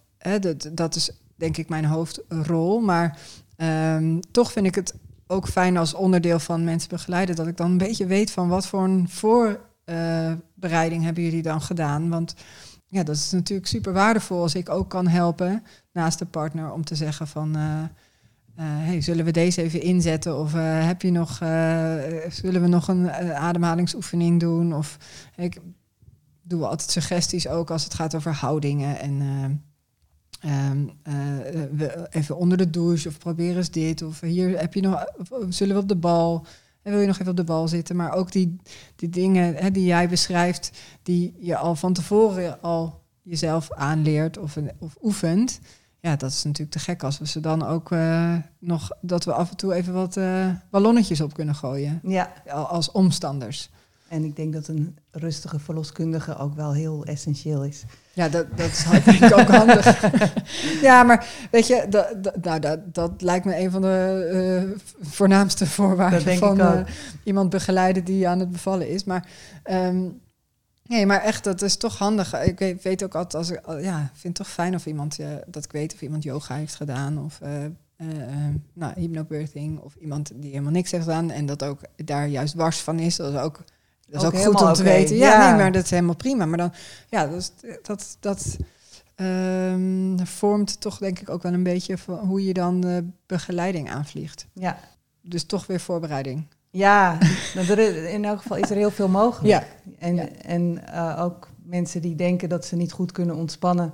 dat, 0.40 0.70
dat 0.72 0.94
is 0.94 1.10
denk 1.36 1.56
ik 1.56 1.68
mijn 1.68 1.84
hoofdrol, 1.84 2.80
maar 2.80 3.18
ehm, 3.56 4.20
toch 4.30 4.52
vind 4.52 4.66
ik 4.66 4.74
het 4.74 4.94
ook 5.26 5.48
fijn 5.48 5.76
als 5.76 5.94
onderdeel 5.94 6.38
van 6.38 6.64
mensen 6.64 6.88
begeleiden, 6.88 7.36
dat 7.36 7.46
ik 7.46 7.56
dan 7.56 7.70
een 7.70 7.78
beetje 7.78 8.06
weet 8.06 8.30
van 8.30 8.48
wat 8.48 8.66
voor 8.66 8.84
een 8.84 9.08
voorbereiding 9.08 11.04
hebben 11.04 11.22
jullie 11.22 11.42
dan 11.42 11.62
gedaan. 11.62 12.08
Want 12.08 12.34
ja, 12.86 13.02
dat 13.02 13.16
is 13.16 13.30
natuurlijk 13.30 13.68
super 13.68 13.92
waardevol 13.92 14.42
als 14.42 14.54
ik 14.54 14.68
ook 14.68 14.88
kan 14.88 15.06
helpen 15.06 15.62
naast 15.92 16.18
de 16.18 16.26
partner 16.26 16.72
om 16.72 16.84
te 16.84 16.94
zeggen 16.94 17.26
van. 17.26 17.56
Eh, 18.54 18.64
hey, 18.66 19.00
zullen 19.00 19.24
we 19.24 19.30
deze 19.30 19.62
even 19.62 19.82
inzetten? 19.82 20.38
Of 20.38 20.54
eh, 20.54 20.86
heb 20.86 21.02
je 21.02 21.10
nog, 21.10 21.40
eh, 21.40 21.94
zullen 22.30 22.62
we 22.62 22.68
nog 22.68 22.88
een 22.88 23.10
ademhalingsoefening 23.32 24.40
doen? 24.40 24.74
Of 24.74 24.96
ik 25.36 25.60
doe 26.50 26.66
altijd 26.66 26.90
suggesties 26.90 27.48
ook 27.48 27.70
als 27.70 27.84
het 27.84 27.94
gaat 27.94 28.14
over 28.14 28.32
houdingen. 28.32 28.98
En 29.00 29.20
eh, 30.40 30.50
ehm, 30.50 30.88
eh, 31.02 31.90
even 32.10 32.36
onder 32.36 32.58
de 32.58 32.70
douche 32.70 33.08
of 33.08 33.18
probeer 33.18 33.56
eens 33.56 33.70
dit. 33.70 34.02
Of 34.02 34.20
hier 34.20 34.58
heb 34.58 34.74
je 34.74 34.80
nog, 34.80 35.04
zullen 35.48 35.74
we 35.74 35.82
op 35.82 35.88
de 35.88 35.96
bal? 35.96 36.46
En 36.82 36.92
wil 36.92 37.00
je 37.00 37.06
nog 37.06 37.18
even 37.18 37.30
op 37.30 37.36
de 37.36 37.44
bal 37.44 37.68
zitten? 37.68 37.96
Maar 37.96 38.12
ook 38.12 38.32
die, 38.32 38.56
die 38.96 39.08
dingen 39.08 39.54
hè, 39.54 39.70
die 39.70 39.84
jij 39.84 40.08
beschrijft, 40.08 40.70
die 41.02 41.34
je 41.38 41.56
al 41.56 41.74
van 41.74 41.92
tevoren 41.92 42.62
al 42.62 43.02
jezelf 43.22 43.72
aanleert 43.72 44.38
of, 44.38 44.56
of 44.78 44.96
oefent. 45.02 45.60
Ja, 46.02 46.16
dat 46.16 46.30
is 46.30 46.42
natuurlijk 46.44 46.70
te 46.70 46.78
gek 46.78 47.02
als 47.02 47.18
we 47.18 47.26
ze 47.26 47.40
dan 47.40 47.66
ook 47.66 47.92
eh, 47.92 48.34
nog 48.58 48.90
dat 49.00 49.24
we 49.24 49.32
af 49.32 49.50
en 49.50 49.56
toe 49.56 49.74
even 49.74 49.92
wat 49.92 50.16
eh, 50.16 50.46
ballonnetjes 50.70 51.20
op 51.20 51.34
kunnen 51.34 51.54
gooien. 51.54 52.00
ja, 52.02 52.32
al- 52.48 52.66
Als 52.66 52.90
omstanders. 52.90 53.70
en 54.08 54.24
ik 54.24 54.36
denk 54.36 54.52
dat 54.52 54.68
een 54.68 54.98
rustige 55.10 55.58
verloskundige 55.58 56.36
ook 56.36 56.54
wel 56.54 56.72
heel 56.72 57.04
essentieel 57.04 57.64
is. 57.64 57.84
Ja, 58.12 58.28
dat, 58.28 58.46
dat 58.56 58.66
is 58.66 58.84
denk 59.04 59.38
ook 59.38 59.48
handig. 59.48 60.00
ja, 60.88 61.02
maar 61.02 61.26
weet 61.50 61.66
je, 61.66 61.86
dat, 61.88 62.24
dat, 62.24 62.44
nou, 62.44 62.60
dat, 62.60 62.94
dat 62.94 63.22
lijkt 63.22 63.44
me 63.44 63.58
een 63.58 63.70
van 63.70 63.82
de 63.82 64.28
eh, 64.72 64.80
voornaamste 65.08 65.66
voorwaarden 65.66 66.36
van 66.38 66.86
iemand 67.24 67.50
begeleiden 67.50 68.04
die 68.04 68.28
aan 68.28 68.38
het 68.40 68.50
bevallen 68.50 68.88
is. 68.88 69.04
Maar 69.04 69.26
ehm, 69.62 70.08
nee, 70.90 71.06
maar 71.06 71.20
echt, 71.20 71.44
dat 71.44 71.62
is 71.62 71.76
toch 71.76 71.98
handig. 71.98 72.42
Ik 72.42 72.58
weet, 72.58 72.82
weet 72.82 73.02
ook 73.04 73.14
altijd, 73.14 73.34
als 73.34 73.50
ik, 73.50 73.82
ja, 73.82 74.10
vind 74.12 74.38
het 74.38 74.46
toch 74.46 74.54
fijn 74.54 74.74
of 74.74 74.86
iemand, 74.86 75.18
eh, 75.18 75.28
dat 75.46 75.64
ik 75.64 75.72
weet 75.72 75.94
of 75.94 76.02
iemand 76.02 76.22
yoga 76.22 76.54
heeft 76.54 76.74
gedaan 76.74 77.24
of 77.24 77.40
eh, 77.40 77.64
eh, 77.64 78.54
nou, 78.72 78.92
hypnobirthing 79.00 79.78
of 79.78 79.94
iemand 79.94 80.30
die 80.34 80.50
helemaal 80.50 80.72
niks 80.72 80.90
heeft 80.90 81.04
gedaan 81.04 81.30
en 81.30 81.46
dat 81.46 81.62
ook 81.64 81.80
daar 81.96 82.26
juist 82.26 82.54
wars 82.54 82.78
van 82.80 82.98
is. 82.98 83.16
Dat 83.16 83.32
is 83.34 83.40
ook, 83.40 83.56
dat 84.08 84.20
is 84.22 84.26
Ook 84.28 84.34
ook, 84.34 84.40
goed 84.40 84.62
om 84.62 84.72
te 84.72 84.82
weten. 84.82 85.16
Ja, 85.16 85.30
ja. 85.32 85.48
nee, 85.48 85.58
maar 85.62 85.72
dat 85.72 85.84
is 85.84 85.90
helemaal 85.90 86.16
prima. 86.16 86.46
Maar 86.46 86.58
dan, 86.58 86.72
ja, 87.08 87.26
dat, 87.26 87.38
is- 87.38 87.52
dat, 87.82 88.16
dat 88.20 88.56
ehm, 89.14 90.18
vormt 90.24 90.80
toch 90.80 90.98
denk 90.98 91.18
ik 91.18 91.30
ook 91.30 91.42
wel 91.42 91.52
een 91.52 91.62
beetje 91.62 91.98
van 91.98 92.18
hoe 92.18 92.44
je 92.44 92.52
dan 92.52 92.80
de 92.80 93.08
begeleiding 93.26 93.90
aanvliegt. 93.90 94.46
Ja. 94.52 94.78
Dus 95.22 95.44
toch 95.44 95.66
weer 95.66 95.80
voorbereiding. 95.80 96.46
Ja, 96.70 97.18
nou, 97.54 97.66
er 97.70 98.04
in 98.08 98.24
elk 98.24 98.40
geval 98.42 98.56
is 98.56 98.70
er 98.70 98.76
heel 98.76 98.90
veel 98.90 99.08
mogelijk. 99.08 99.46
Ja. 99.48 99.64
En, 99.98 100.14
Ja. 100.14 100.28
en 100.28 100.86
eh, 100.92 101.22
ook 101.24 101.48
mensen 101.64 102.02
die 102.02 102.14
denken 102.14 102.48
dat 102.48 102.64
ze 102.64 102.76
niet 102.76 102.92
goed 102.92 103.12
kunnen 103.12 103.36
ontspannen. 103.36 103.92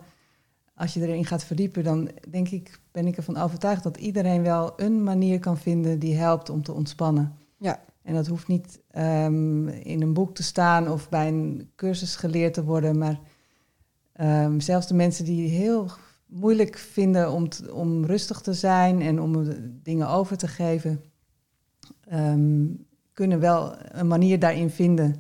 Als 0.75 0.95
je 0.95 1.01
erin 1.01 1.25
gaat 1.27 1.45
verdiepen, 1.45 1.85
dan 1.85 2.11
denk 2.29 2.49
ik, 2.49 2.79
ben 2.93 3.07
ik 3.07 3.17
ervan 3.17 3.37
overtuigd 3.37 3.83
dat 3.83 3.97
iedereen 3.97 4.43
wel 4.43 4.73
een 4.77 5.03
manier 5.03 5.39
kan 5.39 5.59
vinden 5.59 5.99
die 5.99 6.17
helpt 6.17 6.51
om 6.51 6.63
te 6.63 6.73
ontspannen. 6.73 7.35
Ja. 7.59 7.81
En 8.03 8.15
dat 8.15 8.27
hoeft 8.27 8.49
niet 8.49 8.81
ehm, 8.91 9.69
in 9.69 10.03
een 10.03 10.13
boek 10.13 10.35
te 10.35 10.43
staan 10.43 10.91
of 10.91 11.09
bij 11.09 11.29
een 11.29 11.71
cursus 11.77 12.17
geleerd 12.17 12.55
te 12.55 12.65
worden, 12.65 12.99
maar 12.99 13.19
ehm, 14.13 14.61
zelfs 14.61 14.87
de 14.87 14.95
mensen 14.95 15.25
die 15.25 15.49
heel 15.49 15.91
moeilijk 16.27 16.79
vinden 16.79 17.33
om, 17.33 17.49
t- 17.49 17.71
om 17.71 18.05
rustig 18.05 18.41
te 18.41 18.55
zijn 18.55 19.03
en 19.03 19.21
om 19.21 19.45
de 19.45 19.81
dingen 19.83 20.09
over 20.09 20.37
te 20.37 20.49
geven, 20.49 21.03
ehm, 22.07 22.65
kunnen 23.13 23.41
wel 23.41 23.75
een 23.93 24.07
manier 24.07 24.39
daarin 24.39 24.71
vinden. 24.71 25.15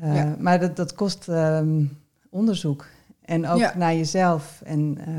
Eh, 0.00 0.14
Ja. 0.14 0.36
Maar 0.38 0.60
dat, 0.60 0.76
dat 0.76 0.94
kost 0.94 1.28
ehm, 1.28 1.84
onderzoek. 2.30 2.86
En 3.24 3.46
ook 3.46 3.58
Ja. 3.58 3.76
naar 3.76 3.94
jezelf. 3.94 4.62
En 4.64 4.98
eh, 5.06 5.14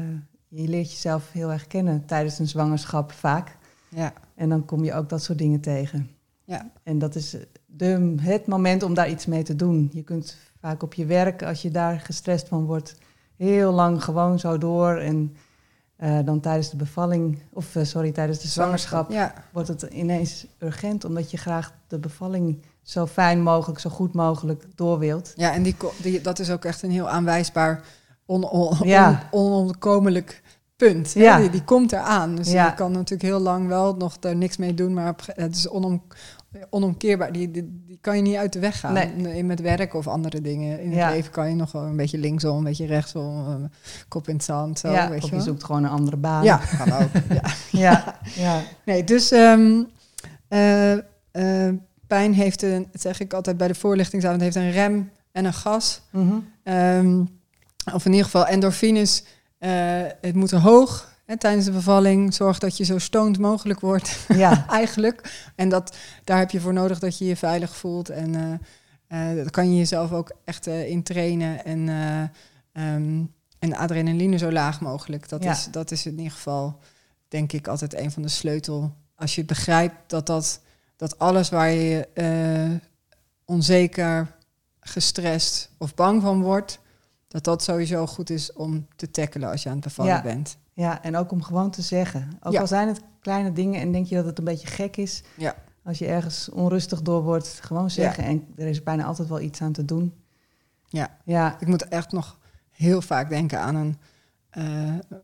je 0.62 0.67
leert 0.67 0.91
jezelf 0.91 1.31
heel 1.31 1.51
erg 1.51 1.67
kennen 1.67 2.05
tijdens 2.05 2.39
een 2.39 2.47
zwangerschap 2.47 3.12
vaak. 3.12 3.57
Ja. 3.89 4.13
En 4.35 4.49
dan 4.49 4.65
kom 4.65 4.83
je 4.83 4.93
ook 4.93 5.09
dat 5.09 5.23
soort 5.23 5.38
dingen 5.38 5.59
tegen. 5.59 6.09
Ja. 6.43 6.71
En 6.83 6.99
dat 6.99 7.15
is 7.15 7.35
de, 7.65 8.15
het 8.21 8.47
moment 8.47 8.83
om 8.83 8.93
daar 8.93 9.09
iets 9.09 9.25
mee 9.25 9.43
te 9.43 9.55
doen. 9.55 9.89
Je 9.93 10.03
kunt 10.03 10.38
vaak 10.59 10.83
op 10.83 10.93
je 10.93 11.05
werk, 11.05 11.43
als 11.43 11.62
je 11.62 11.71
daar 11.71 11.99
gestrest 11.99 12.47
van 12.47 12.65
wordt, 12.65 12.95
heel 13.35 13.71
lang 13.71 14.03
gewoon 14.03 14.39
zo 14.39 14.57
door. 14.57 14.97
En 14.97 15.35
eh, 15.99 16.19
dan 16.25 16.39
tijdens 16.39 16.69
de 16.69 16.75
bevalling, 16.77 17.39
of 17.53 17.75
eh, 17.75 17.83
sorry, 17.83 18.12
tijdens 18.12 18.39
de 18.39 18.47
zwangerschap, 18.47 19.12
Ja. 19.12 19.33
wordt 19.53 19.67
het 19.67 19.81
ineens 19.81 20.45
urgent, 20.59 21.05
omdat 21.05 21.31
je 21.31 21.38
graag 21.38 21.73
de 21.88 21.99
bevalling 21.99 22.62
zo 22.81 23.05
fijn 23.07 23.41
mogelijk, 23.41 23.79
zo 23.79 23.89
goed 23.89 24.13
mogelijk 24.13 24.65
door 24.75 24.99
wilt. 24.99 25.33
Ja, 25.35 25.53
en 25.53 25.63
die, 25.63 25.75
die, 26.01 26.21
dat 26.21 26.39
is 26.39 26.49
ook 26.51 26.65
echt 26.65 26.81
een 26.83 26.91
heel 26.91 27.09
aanwijsbaar, 27.09 27.83
on, 28.25 28.43
on, 28.49 28.77
Ja. 28.88 29.27
on- 29.31 29.51
onontkomelijk 29.51 30.41
punt. 30.79 31.11
Ja. 31.13 31.37
Die, 31.39 31.49
die 31.49 31.63
komt 31.63 31.91
eraan. 31.91 32.35
Dus 32.35 32.51
Ja. 32.51 32.65
je 32.65 32.73
kan 32.73 32.91
natuurlijk 32.91 33.21
heel 33.21 33.39
lang 33.39 33.67
wel 33.67 33.95
nog 33.95 34.19
daar 34.19 34.35
niks 34.35 34.57
mee 34.57 34.73
doen, 34.73 34.93
maar 34.93 35.15
het 35.35 35.55
is 35.55 35.67
onom, 35.67 36.03
onomkeerbaar. 36.69 37.31
Die, 37.31 37.51
die, 37.51 37.83
die 37.87 37.97
kan 38.01 38.15
je 38.15 38.21
niet 38.21 38.35
uit 38.35 38.53
de 38.53 38.59
weg 38.59 38.79
gaan. 38.79 38.93
Nee. 38.93 39.43
Met 39.43 39.61
werk 39.61 39.93
of 39.93 40.07
andere 40.07 40.41
dingen. 40.41 40.81
In 40.81 40.91
Ja. 40.91 41.05
het 41.05 41.15
leven 41.15 41.31
kan 41.31 41.49
je 41.49 41.55
nog 41.55 41.71
wel 41.71 41.83
een 41.83 41.95
beetje 41.95 42.17
linksom, 42.17 42.57
een 42.57 42.63
beetje 42.63 42.85
rechtsom, 42.85 43.47
eh, 43.47 43.55
kop 44.07 44.27
in 44.27 44.35
het 44.35 44.43
zand. 44.43 44.79
Zo, 44.79 44.91
weet 45.09 45.23
of 45.23 45.29
je 45.29 45.35
wel. 45.35 45.45
zoekt 45.45 45.63
gewoon 45.63 45.83
een 45.83 45.89
andere 45.89 46.17
baan. 46.17 46.43
Ja, 46.43 46.57
kan 46.77 46.91
ook. 46.91 47.09
ja. 47.71 48.15
ja. 48.45 48.61
Nee, 48.85 49.03
dus 49.03 49.31
ehm, 49.31 49.83
eh, 50.47 50.91
eh, 51.31 51.73
pijn 52.07 52.33
heeft 52.33 52.61
een, 52.61 52.87
zeg 52.93 53.19
ik 53.19 53.33
altijd 53.33 53.57
bij 53.57 53.67
de 53.67 53.75
voorlichtingsavond, 53.75 54.41
heeft 54.41 54.55
een 54.55 54.71
rem 54.71 55.09
en 55.31 55.45
een 55.45 55.53
gas. 55.53 56.01
Mhm. 56.11 56.33
Ehm, 56.63 57.23
of 57.93 58.05
in 58.05 58.11
ieder 58.11 58.25
geval 58.25 58.45
endorfines. 58.47 59.23
Eh, 59.60 60.06
het 60.22 60.36
moet 60.36 60.52
hoog 60.52 61.13
hè, 61.26 61.38
tijdens 61.38 61.65
de 61.65 61.72
bevalling. 61.72 62.34
Zorg 62.34 62.60
dat 62.60 62.78
je 62.78 62.84
zo 62.84 62.98
stoned 62.98 63.39
mogelijk 63.39 63.80
wordt, 63.80 64.19
ja. 64.28 64.65
eigenlijk. 64.69 65.50
En 65.56 65.69
dat, 65.69 65.98
daar 66.24 66.38
heb 66.38 66.52
je 66.52 66.60
voor 66.60 66.74
nodig 66.74 67.00
dat 67.00 67.17
je 67.17 67.26
je 67.26 67.36
veilig 67.36 67.76
voelt. 67.76 68.10
En 68.10 68.36
eh, 69.08 69.32
eh, 69.32 69.38
dat 69.38 69.52
kan 69.52 69.72
je 69.72 69.78
jezelf 69.78 70.12
ook 70.12 70.32
echt 70.45 70.67
in 70.67 71.04
trainen. 71.04 71.65
En, 71.65 71.89
ehm, 72.74 73.24
en 73.60 73.76
adrenaline 73.76 74.38
zo 74.38 74.52
laag 74.52 74.82
mogelijk. 74.82 75.30
Dat, 75.30 75.43
Ja. 75.43 75.52
is, 75.52 75.67
dat 75.72 75.91
is 75.91 76.06
in 76.06 76.17
ieder 76.17 76.32
geval, 76.32 76.80
denk 77.28 77.52
ik, 77.52 77.67
altijd 77.67 77.93
een 78.00 78.12
van 78.12 78.22
de 78.22 78.28
sleutel. 78.28 78.93
Als 79.15 79.36
je 79.36 79.45
begrijpt 79.45 79.95
dat, 80.08 80.28
dat, 80.28 80.62
dat 80.95 81.19
alles 81.19 81.50
waar 81.50 81.72
je 81.72 82.08
onzeker, 83.45 84.36
gestrest 84.80 85.69
of 85.78 85.93
bang 85.95 86.22
van 86.22 86.41
wordt, 86.41 86.80
dat 87.29 87.43
dat 87.43 87.63
sowieso 87.63 88.07
goed 88.07 88.29
is 88.29 88.53
om 88.53 88.87
te 88.95 89.11
tackelen 89.11 89.49
als 89.49 89.63
je 89.63 89.69
aan 89.69 89.75
het 89.75 89.83
bevallen 89.83 90.11
Ja. 90.13 90.21
bent. 90.21 90.57
Ja, 90.73 91.01
en 91.03 91.15
ook 91.15 91.31
om 91.31 91.41
gewoon 91.43 91.71
te 91.71 91.81
zeggen. 91.81 92.29
Ook 92.43 92.53
Ja. 92.53 92.59
al 92.59 92.67
zijn 92.67 92.87
het 92.87 93.01
kleine 93.21 93.51
dingen 93.53 93.81
en 93.81 93.91
denk 93.91 94.05
je 94.05 94.15
dat 94.15 94.25
het 94.25 94.37
een 94.37 94.43
beetje 94.43 94.67
gek 94.67 94.97
is. 94.97 95.23
Ja. 95.37 95.55
Als 95.83 95.97
je 95.97 96.07
ergens 96.07 96.49
onrustig 96.49 97.01
door 97.01 97.21
wordt, 97.23 97.59
gewoon 97.63 97.89
zeggen. 97.89 98.23
En 98.23 98.45
er 98.55 98.67
is 98.67 98.83
bijna 98.83 99.03
altijd 99.03 99.27
wel 99.29 99.39
iets 99.41 99.61
aan 99.61 99.71
te 99.71 99.85
doen. 99.85 100.13
Ja. 100.87 101.17
Ja, 101.25 101.55
Ik 101.59 101.67
moet 101.67 101.87
echt 101.87 102.11
nog 102.11 102.37
heel 102.71 103.01
vaak 103.01 103.29
denken 103.29 103.59
aan 103.59 103.75
een, 103.75 103.97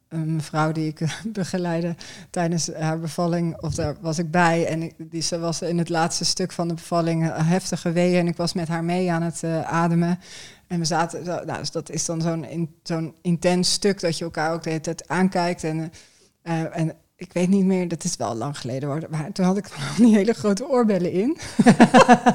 een 0.08 0.36
mevrouw 0.36 0.72
die 0.72 0.88
ik 0.88 1.02
eh, 1.02 1.12
begeleidde 1.42 1.96
tijdens 2.30 2.74
haar 2.74 3.00
bevalling. 3.00 3.62
Of 3.62 3.76
daar 3.76 3.96
was 4.02 4.18
ik 4.20 4.32
bij. 4.32 4.68
En 4.68 4.82
ik, 4.84 4.94
die, 4.98 5.22
ze 5.22 5.40
was 5.40 5.62
in 5.62 5.78
het 5.78 5.90
laatste 5.90 6.26
stuk 6.26 6.52
van 6.52 6.68
de 6.68 6.74
bevalling 6.74 7.30
eh, 7.30 7.48
heftige 7.50 7.92
weeën. 7.92 8.20
En 8.20 8.28
ik 8.28 8.38
was 8.38 8.54
met 8.54 8.68
haar 8.68 8.84
mee 8.84 9.12
aan 9.12 9.22
het 9.22 9.44
ademen. 9.66 10.20
En 10.68 10.80
we 10.80 10.86
zaten, 10.86 11.24
nou, 11.24 11.58
dus 11.58 11.72
dat 11.72 11.90
is 11.90 12.06
dan 12.06 12.22
zo'n 12.22 12.46
in, 12.46 12.76
zo'n 12.84 13.16
intens 13.22 13.72
stuk 13.72 14.00
dat 14.00 14.18
je 14.18 14.24
elkaar 14.24 14.54
ook 14.54 14.64
de 14.64 14.70
hele 14.70 14.82
tijd 14.82 15.08
aankijkt. 15.08 15.64
En, 15.64 15.92
eh, 16.42 16.78
en 16.78 16.96
ik 17.18 17.34
weet 17.34 17.50
niet 17.50 17.66
meer, 17.66 17.88
dat 17.88 18.04
is 18.04 18.16
wel 18.16 18.36
lang 18.36 18.58
geleden 18.58 18.90
hoor. 18.90 19.02
Maar 19.10 19.32
toen 19.32 19.46
had 19.46 19.58
ik 19.58 19.68
van 19.96 20.06
die 20.06 20.16
hele 20.16 20.34
grote 20.34 20.70
oorbellen 20.70 21.12
in. 21.12 21.38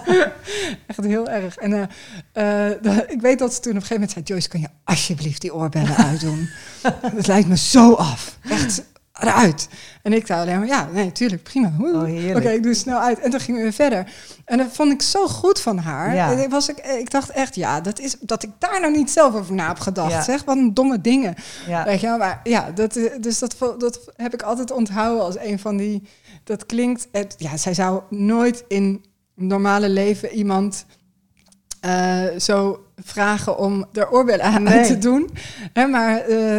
Echt 0.87 1.05
heel 1.05 1.29
erg. 1.29 1.57
En 1.57 1.89
eh, 2.33 2.71
eh, 2.73 2.99
ik 3.09 3.21
weet 3.21 3.39
dat 3.39 3.55
ze 3.55 3.61
toen 3.61 3.73
op 3.73 3.77
een 3.77 3.87
gegeven 3.87 3.95
moment 3.95 4.11
zei... 4.11 4.25
Joyce, 4.25 4.49
kan 4.49 4.61
je 4.61 4.69
alsjeblieft 4.85 5.41
die 5.41 5.55
oorbellen 5.55 5.97
uitdoen? 5.97 6.49
dat 7.17 7.27
lijkt 7.27 7.49
me 7.49 7.57
zo 7.57 7.93
af. 7.93 8.39
Echt 8.49 8.83
eruit. 9.23 9.69
En 10.03 10.13
ik 10.13 10.27
zei 10.27 10.41
alleen 10.41 10.59
maar, 10.59 10.69
ja, 10.69 10.89
nee, 10.93 11.13
tuurlijk, 11.13 11.43
prima. 11.43 11.73
Oh, 11.81 12.03
Oké, 12.37 12.51
ik 12.51 12.63
doe 12.63 12.71
het 12.73 12.81
snel 12.81 12.99
uit. 12.99 13.19
En 13.21 13.31
toen 13.31 13.41
gingen 13.41 13.65
we 13.65 13.73
verder. 13.73 14.13
En 14.45 14.59
dat 14.59 14.67
vond 14.73 14.93
ik 14.93 15.03
zo 15.03 15.27
goed 15.27 15.61
van 15.61 15.79
haar. 15.79 16.15
Ja. 16.15 16.31
En 16.33 16.39
ik, 16.39 16.51
was 16.51 16.69
ik, 16.69 16.79
ik 16.79 17.11
dacht 17.11 17.31
echt, 17.31 17.55
ja, 17.55 17.81
dat 17.81 17.99
is 17.99 18.17
dat 18.21 18.43
ik 18.43 18.51
daar 18.59 18.81
nou 18.81 18.97
niet 18.97 19.11
zelf 19.11 19.35
over 19.35 19.55
na 19.55 19.69
heb 19.69 19.79
gedacht. 19.79 20.11
Ja. 20.13 20.23
Zeg, 20.23 20.45
wat 20.45 20.57
een 20.57 20.75
domme 20.75 21.01
dingen. 21.01 21.35
ja. 21.67 21.85
Weet 21.85 22.01
je 22.01 22.17
maar 22.19 22.41
ja, 22.45 22.71
dat, 22.71 22.97
eh, 22.97 23.05
dus 23.21 23.39
dat, 23.39 23.57
dat 23.79 24.01
heb 24.17 24.35
ik 24.35 24.43
altijd 24.43 24.71
onthouden 24.71 25.25
als 25.25 25.39
een 25.39 25.59
van 25.59 25.77
die. 25.77 26.03
Dat 26.45 26.67
klinkt. 26.67 27.09
Het, 27.13 27.35
ja, 27.39 27.57
zij 27.57 27.75
zou 27.75 28.03
nooit 28.11 28.65
in 28.69 29.05
normale 29.35 29.89
leven 29.89 30.31
iemand 30.33 30.85
eh, 31.81 32.25
zo 32.39 32.85
vragen 32.97 33.59
om 33.59 33.87
er 33.93 34.11
oorbellen 34.11 34.45
aan 34.45 34.63
Nee. 34.63 34.87
te 34.87 34.99
doen. 34.99 35.31
Hè, 35.73 35.87
maar 35.87 36.19
eh, 36.21 36.59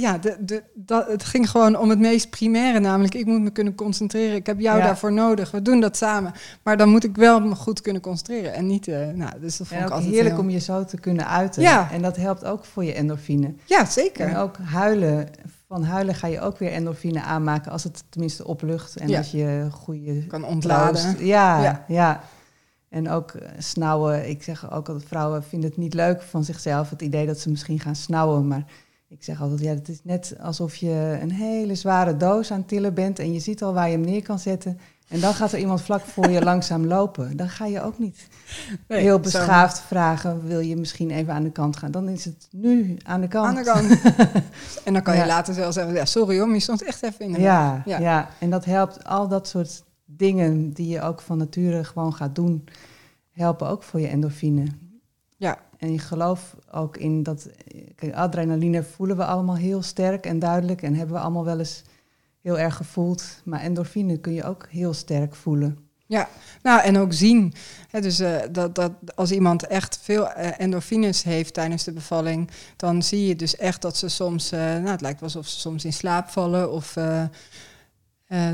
ja, 0.00 0.18
de, 0.18 0.36
de, 0.40 0.62
dat, 0.74 1.06
het 1.08 1.24
ging 1.24 1.50
gewoon 1.50 1.76
om 1.78 1.90
het 1.90 1.98
meest 1.98 2.30
primaire, 2.30 2.78
namelijk 2.80 3.14
ik 3.14 3.26
moet 3.26 3.40
me 3.40 3.50
kunnen 3.50 3.74
concentreren. 3.74 4.34
Ik 4.36 4.46
heb 4.46 4.60
jou 4.60 4.78
Ja. 4.78 4.84
daarvoor 4.84 5.12
nodig. 5.12 5.50
We 5.50 5.62
doen 5.62 5.80
dat 5.80 5.96
samen. 5.96 6.32
Maar 6.62 6.76
dan 6.76 6.88
moet 6.88 7.04
ik 7.04 7.16
wel 7.16 7.40
me 7.40 7.54
goed 7.54 7.80
kunnen 7.80 8.02
concentreren 8.02 8.54
en 8.54 8.66
niet. 8.66 8.88
eh, 8.88 9.06
nou, 9.08 9.40
dus 9.40 9.56
dat 9.56 9.66
vond 9.66 9.80
En 9.80 9.86
ik 9.86 9.92
altijd 9.92 10.10
heerlijk 10.10 10.34
heel- 10.34 10.44
om 10.44 10.50
je 10.50 10.58
zo 10.58 10.84
te 10.84 11.00
kunnen 11.00 11.28
uiten. 11.28 11.62
Ja. 11.62 11.90
En 11.90 12.02
dat 12.02 12.16
helpt 12.16 12.44
ook 12.44 12.64
voor 12.64 12.84
je 12.84 12.92
endorfine. 12.94 13.54
Ja, 13.64 13.84
zeker. 13.84 14.26
En 14.28 14.36
ook 14.36 14.56
huilen. 14.62 15.28
Van 15.68 15.82
huilen 15.82 16.14
ga 16.14 16.26
je 16.26 16.40
ook 16.40 16.58
weer 16.58 16.72
endorfine 16.72 17.22
aanmaken 17.22 17.72
als 17.72 17.84
het 17.84 18.04
tenminste 18.08 18.46
oplucht. 18.46 18.96
En 18.96 19.08
Ja. 19.08 19.18
als 19.18 19.30
je 19.30 19.68
goede 19.70 20.26
kan 20.26 20.44
ontladen. 20.44 21.26
Ja, 21.26 21.62
Ja. 21.62 21.84
ja. 21.88 22.20
En 22.88 23.10
ook 23.10 23.30
eh, 23.30 23.48
snauwen. 23.58 24.28
Ik 24.28 24.42
zeg 24.42 24.72
ook 24.72 24.86
dat 24.86 25.02
vrouwen 25.06 25.42
vinden 25.42 25.68
het 25.70 25.78
niet 25.78 25.94
leuk 25.94 26.22
van 26.22 26.44
zichzelf. 26.44 26.90
Het 26.90 27.02
idee 27.02 27.26
dat 27.26 27.38
ze 27.38 27.50
misschien 27.50 27.80
gaan 27.80 27.96
snauwen. 27.96 28.46
Maar 28.48 28.64
ik 29.08 29.24
zeg 29.24 29.40
altijd, 29.42 29.60
ja, 29.60 29.74
het 29.74 29.88
is 29.88 30.00
net 30.02 30.34
alsof 30.40 30.76
je 30.76 31.18
een 31.20 31.30
hele 31.32 31.74
zware 31.74 32.16
doos 32.16 32.50
aan 32.50 32.58
het 32.58 32.68
tillen 32.68 32.94
bent. 32.94 33.18
En 33.18 33.32
je 33.32 33.40
ziet 33.40 33.62
al 33.62 33.72
waar 33.72 33.86
je 33.86 33.92
hem 33.96 34.04
neer 34.04 34.22
kan 34.22 34.38
zetten. 34.38 34.78
En 35.08 35.20
dan 35.20 35.34
gaat 35.34 35.52
er 35.52 35.58
iemand 35.58 35.82
vlak 35.82 36.00
voor 36.00 36.30
je 36.30 36.42
langzaam 36.50 36.86
lopen. 36.86 37.36
Dan 37.36 37.48
ga 37.48 37.66
je 37.66 37.82
ook 37.82 37.98
niet 37.98 38.28
Nee, 38.88 39.00
heel 39.00 39.14
zo. 39.14 39.20
beschaafd 39.20 39.80
vragen. 39.80 40.46
Wil 40.46 40.60
je 40.60 40.76
misschien 40.76 41.10
even 41.10 41.32
aan 41.32 41.42
de 41.42 41.50
kant 41.50 41.76
gaan? 41.76 41.90
Dan 41.90 42.08
is 42.08 42.24
het 42.24 42.48
nu 42.50 42.96
aan 43.04 43.20
de 43.20 43.28
kant. 43.28 43.46
Aan 43.46 43.54
de 43.54 43.62
kant. 43.64 44.00
en 44.84 44.92
dan 44.92 45.02
kan 45.02 45.14
je 45.14 45.20
Ja. 45.20 45.26
later 45.26 45.54
zelf 45.54 45.72
zeggen, 45.72 45.94
ja, 45.94 46.04
sorry 46.04 46.38
hoor, 46.38 46.52
je 46.52 46.60
stond 46.60 46.82
echt 46.82 47.02
even 47.02 47.24
in 47.24 47.32
de 47.32 47.40
Ja, 47.40 47.82
Ja. 47.86 47.98
ja. 47.98 48.28
en 48.40 48.50
dat 48.50 48.64
helpt. 48.64 49.04
Al 49.04 49.28
dat 49.28 49.48
soort 49.48 49.82
dingen 50.04 50.72
die 50.72 50.88
je 50.88 51.02
ook 51.02 51.20
van 51.20 51.38
nature 51.38 51.84
gewoon 51.84 52.14
gaat 52.14 52.34
doen, 52.34 52.64
helpen 53.32 53.68
ook 53.68 53.82
voor 53.82 54.00
je 54.00 54.06
endorfine. 54.08 54.64
Ja. 55.36 55.58
En 55.78 55.92
je 55.92 55.98
geloof 55.98 56.56
ook 56.70 56.96
in 56.96 57.22
dat 57.22 57.48
kijk, 57.94 58.14
adrenaline 58.14 58.82
voelen 58.82 59.16
we 59.16 59.24
allemaal 59.24 59.56
heel 59.56 59.82
sterk 59.82 60.26
en 60.26 60.38
duidelijk 60.38 60.82
en 60.82 60.94
hebben 60.94 61.16
we 61.16 61.22
allemaal 61.22 61.44
wel 61.44 61.58
eens 61.58 61.82
heel 62.40 62.58
erg 62.58 62.76
gevoeld. 62.76 63.24
Maar 63.44 63.60
endorfine 63.60 64.18
kun 64.18 64.32
je 64.32 64.44
ook 64.44 64.66
heel 64.70 64.92
sterk 64.92 65.34
voelen. 65.34 65.88
Nou, 66.62 66.82
en 66.82 66.98
ook 66.98 67.12
zien. 67.12 67.54
Dus 68.00 68.18
eh, 68.18 68.36
dat, 68.50 68.74
dat 68.74 68.92
als 69.14 69.30
iemand 69.30 69.66
echt 69.66 69.98
veel 70.02 70.28
eh, 70.28 70.60
endorfines 70.60 71.22
heeft 71.22 71.54
tijdens 71.54 71.84
de 71.84 71.92
bevalling, 71.92 72.50
dan 72.76 73.02
zie 73.02 73.26
je 73.26 73.36
dus 73.36 73.56
echt 73.56 73.82
dat 73.82 73.96
ze 73.96 74.08
soms, 74.08 74.52
eh, 74.52 74.58
nou, 74.60 74.88
het 74.88 75.00
lijkt 75.00 75.20
wel 75.20 75.28
alsof 75.28 75.46
ze 75.46 75.60
soms 75.60 75.84
in 75.84 75.92
slaap 75.92 76.28
vallen. 76.28 76.72
Of 76.72 76.96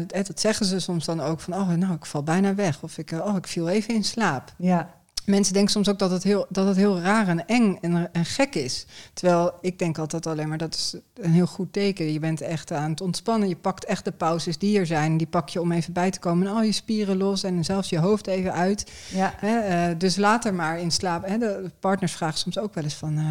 dat 0.08 0.40
zeggen 0.40 0.66
ze 0.66 0.80
soms 0.80 1.04
dan 1.04 1.20
ook 1.20 1.40
van, 1.40 1.54
oh, 1.54 1.68
nou, 1.68 1.94
ik 1.94 2.06
val 2.06 2.22
bijna 2.22 2.54
weg. 2.54 2.82
Of 2.82 2.98
ik, 2.98 3.10
oh, 3.10 3.36
ik 3.36 3.46
viel 3.46 3.68
even 3.68 3.94
in 3.94 4.04
slaap. 4.04 4.54
Ja, 4.56 4.94
mensen 5.26 5.52
denken 5.54 5.72
soms 5.72 5.88
ook 5.88 5.98
dat 5.98 6.10
het 6.10 6.22
heel, 6.22 6.46
dat 6.48 6.66
het 6.66 6.76
heel 6.76 7.00
raar 7.00 7.28
en 7.28 7.46
eng 7.46 7.78
en, 7.80 8.12
en 8.12 8.24
gek 8.24 8.54
is. 8.54 8.86
Terwijl 9.12 9.52
ik 9.60 9.78
denk 9.78 9.98
altijd 9.98 10.26
alleen 10.26 10.48
maar 10.48 10.58
dat 10.58 10.74
is 10.74 10.94
een 11.14 11.32
heel 11.32 11.46
goed 11.46 11.72
teken. 11.72 12.12
Je 12.12 12.18
bent 12.18 12.40
echt 12.40 12.72
aan 12.72 12.90
het 12.90 13.00
ontspannen. 13.00 13.48
Je 13.48 13.56
pakt 13.56 13.84
echt 13.84 14.04
de 14.04 14.12
pauzes 14.12 14.58
die 14.58 14.78
er 14.78 14.86
zijn. 14.86 15.16
Die 15.16 15.26
pak 15.26 15.48
je 15.48 15.60
om 15.60 15.72
even 15.72 15.92
bij 15.92 16.10
te 16.10 16.18
komen. 16.18 16.46
En 16.46 16.52
al 16.54 16.62
je 16.62 16.72
spieren 16.72 17.16
los 17.16 17.42
en 17.42 17.64
zelfs 17.64 17.88
je 17.88 17.98
hoofd 17.98 18.26
even 18.26 18.52
uit. 18.52 18.90
Ja. 19.14 19.34
Hè, 19.36 19.58
eh, 19.58 19.98
dus 19.98 20.16
later 20.16 20.54
maar 20.54 20.78
in 20.80 20.90
slaap. 20.90 21.26
De 21.28 21.70
partners 21.80 22.12
vragen 22.12 22.38
soms 22.38 22.58
ook 22.58 22.74
wel 22.74 22.84
eens 22.84 22.94
van... 22.94 23.18
eh 23.18 23.24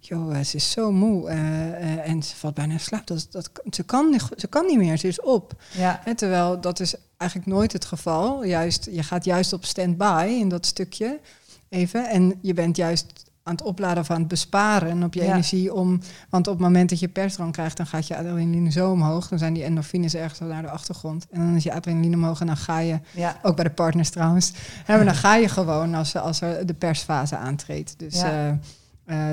joh, 0.00 0.38
eh, 0.38 0.44
ze 0.44 0.56
is 0.56 0.70
zo 0.70 0.92
moe 0.92 1.28
eh, 1.28 2.08
en 2.08 2.22
ze 2.22 2.36
valt 2.36 2.54
bijna 2.54 2.72
in 2.72 2.80
slaap. 2.80 3.06
Dat, 3.06 3.26
dat, 3.30 3.50
ze, 3.70 3.82
kan, 3.82 4.10
niet- 4.10 4.28
ze 4.36 4.46
kan 4.46 4.66
niet 4.66 4.78
meer, 4.78 4.96
ze 4.96 5.08
is 5.08 5.20
op. 5.20 5.52
Ja. 5.76 6.02
Terwijl 6.16 6.60
dat 6.60 6.80
is 6.80 6.94
eigenlijk 7.20 7.50
nooit 7.50 7.72
het 7.72 7.84
geval. 7.84 8.44
Juist, 8.44 8.88
je 8.92 9.02
gaat 9.02 9.24
juist 9.24 9.52
op 9.52 9.64
stand-by 9.64 10.26
in 10.40 10.48
dat 10.48 10.66
stukje 10.66 11.20
even. 11.68 12.08
En 12.08 12.38
je 12.40 12.54
bent 12.54 12.76
juist 12.76 13.28
aan 13.42 13.52
het 13.54 13.62
opladen 13.64 14.02
of 14.02 14.10
aan 14.10 14.18
het 14.18 14.28
besparen 14.28 15.02
op 15.02 15.14
je 15.14 15.22
Ja. 15.22 15.26
energie. 15.32 15.74
Om, 15.74 16.00
want 16.28 16.46
op 16.46 16.52
het 16.52 16.62
moment 16.62 16.90
dat 16.90 16.98
je 16.98 17.08
persdrang 17.08 17.52
krijgt, 17.52 17.76
dan 17.76 17.86
gaat 17.86 18.06
je 18.06 18.16
adrenaline 18.16 18.70
zo 18.70 18.90
omhoog. 18.90 19.28
Dan 19.28 19.38
zijn 19.38 19.52
die 19.54 19.64
endorfines 19.64 20.14
ergens 20.14 20.38
naar 20.38 20.62
de 20.62 20.70
achtergrond. 20.70 21.26
En 21.30 21.40
dan 21.40 21.56
is 21.56 21.62
je 21.62 21.72
adrenaline 21.72 22.16
omhoog 22.16 22.40
en 22.40 22.46
dan 22.46 22.56
ga 22.56 22.78
je, 22.78 22.98
Ja. 23.14 23.36
ook 23.42 23.54
bij 23.56 23.64
de 23.64 23.70
partners 23.70 24.10
trouwens, 24.10 24.52
dan 24.86 25.14
ga 25.14 25.36
je 25.36 25.48
gewoon 25.48 25.94
als, 25.94 26.16
als 26.16 26.40
er 26.40 26.66
de 26.66 26.74
persfase 26.74 27.36
aantreedt. 27.36 27.94
Dus 27.98 28.22
eh, 28.22 28.48
eh, 28.48 28.56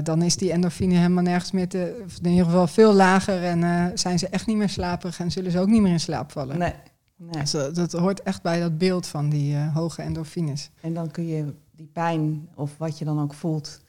dan 0.03 0.21
is 0.21 0.37
die 0.37 0.51
endorfine 0.51 0.95
helemaal 0.95 1.23
nergens 1.23 1.51
meer 1.51 1.67
te, 1.69 2.05
in 2.21 2.29
ieder 2.29 2.45
geval 2.45 2.67
veel 2.67 2.93
lager. 2.93 3.43
En 3.43 3.63
eh, 3.63 3.85
zijn 3.93 4.19
ze 4.19 4.27
echt 4.27 4.45
niet 4.47 4.57
meer 4.57 4.69
slaperig 4.69 5.19
en 5.19 5.31
zullen 5.31 5.51
ze 5.51 5.59
ook 5.59 5.67
niet 5.67 5.81
meer 5.81 5.91
in 5.91 5.99
slaap 5.99 6.31
vallen. 6.31 6.57
Nee. 6.57 6.73
Nee. 7.17 7.41
Dus 7.41 7.51
dat, 7.51 7.75
dat 7.75 7.91
hoort 7.91 8.21
echt 8.23 8.41
bij 8.41 8.59
dat 8.59 8.77
beeld 8.77 9.07
van 9.07 9.29
die 9.29 9.55
eh, 9.55 9.75
hoge 9.75 10.01
endorfines. 10.01 10.69
En 10.81 10.93
dan 10.93 11.11
kun 11.11 11.27
je 11.27 11.53
die 11.75 11.89
pijn 11.93 12.47
of 12.55 12.71
wat 12.77 12.97
je 12.99 13.05
dan 13.05 13.21
ook 13.21 13.33
voelt 13.33 13.79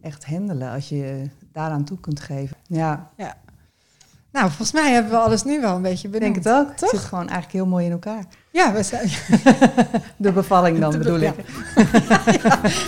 echt 0.00 0.26
handelen 0.26 0.70
als 0.72 0.88
je 0.88 0.96
je 0.96 1.30
daaraan 1.52 1.84
toe 1.84 2.00
kunt 2.00 2.20
geven. 2.20 2.56
Ja, 2.66 3.10
Nou, 4.32 4.46
volgens 4.48 4.72
mij 4.72 4.92
hebben 4.92 5.10
we 5.12 5.18
alles 5.18 5.42
nu 5.44 5.60
wel 5.60 5.76
een 5.76 5.82
beetje 5.82 6.08
ik 6.08 6.12
benoemd. 6.12 6.34
denk 6.34 6.44
het 6.44 6.54
ook. 6.54 6.76
Toch? 6.76 6.90
Het 6.90 7.00
zit 7.00 7.08
gewoon 7.08 7.28
eigenlijk 7.28 7.52
heel 7.52 7.66
mooi 7.66 7.84
in 7.86 7.92
elkaar. 7.92 8.24
Ja, 8.52 8.72
we 8.72 8.82
zijn, 8.82 9.08
De 10.16 10.32
bevalling 10.32 10.78
dan 10.78 10.90
De 10.90 10.98
bedoel 10.98 11.18
ja. 11.28 11.32
ik. 11.32 11.44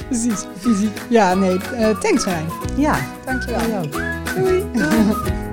precies. 0.08 0.44
Fysiek. 0.58 1.02
Ja, 1.10 1.34
nee. 1.34 1.58
eh 1.62 1.98
thanks, 1.98 2.24
Rijn. 2.24 2.46
Ja, 2.76 2.98
Dankjewel. 3.24 3.84
ook. 3.84 3.92
Doei. 4.34 4.64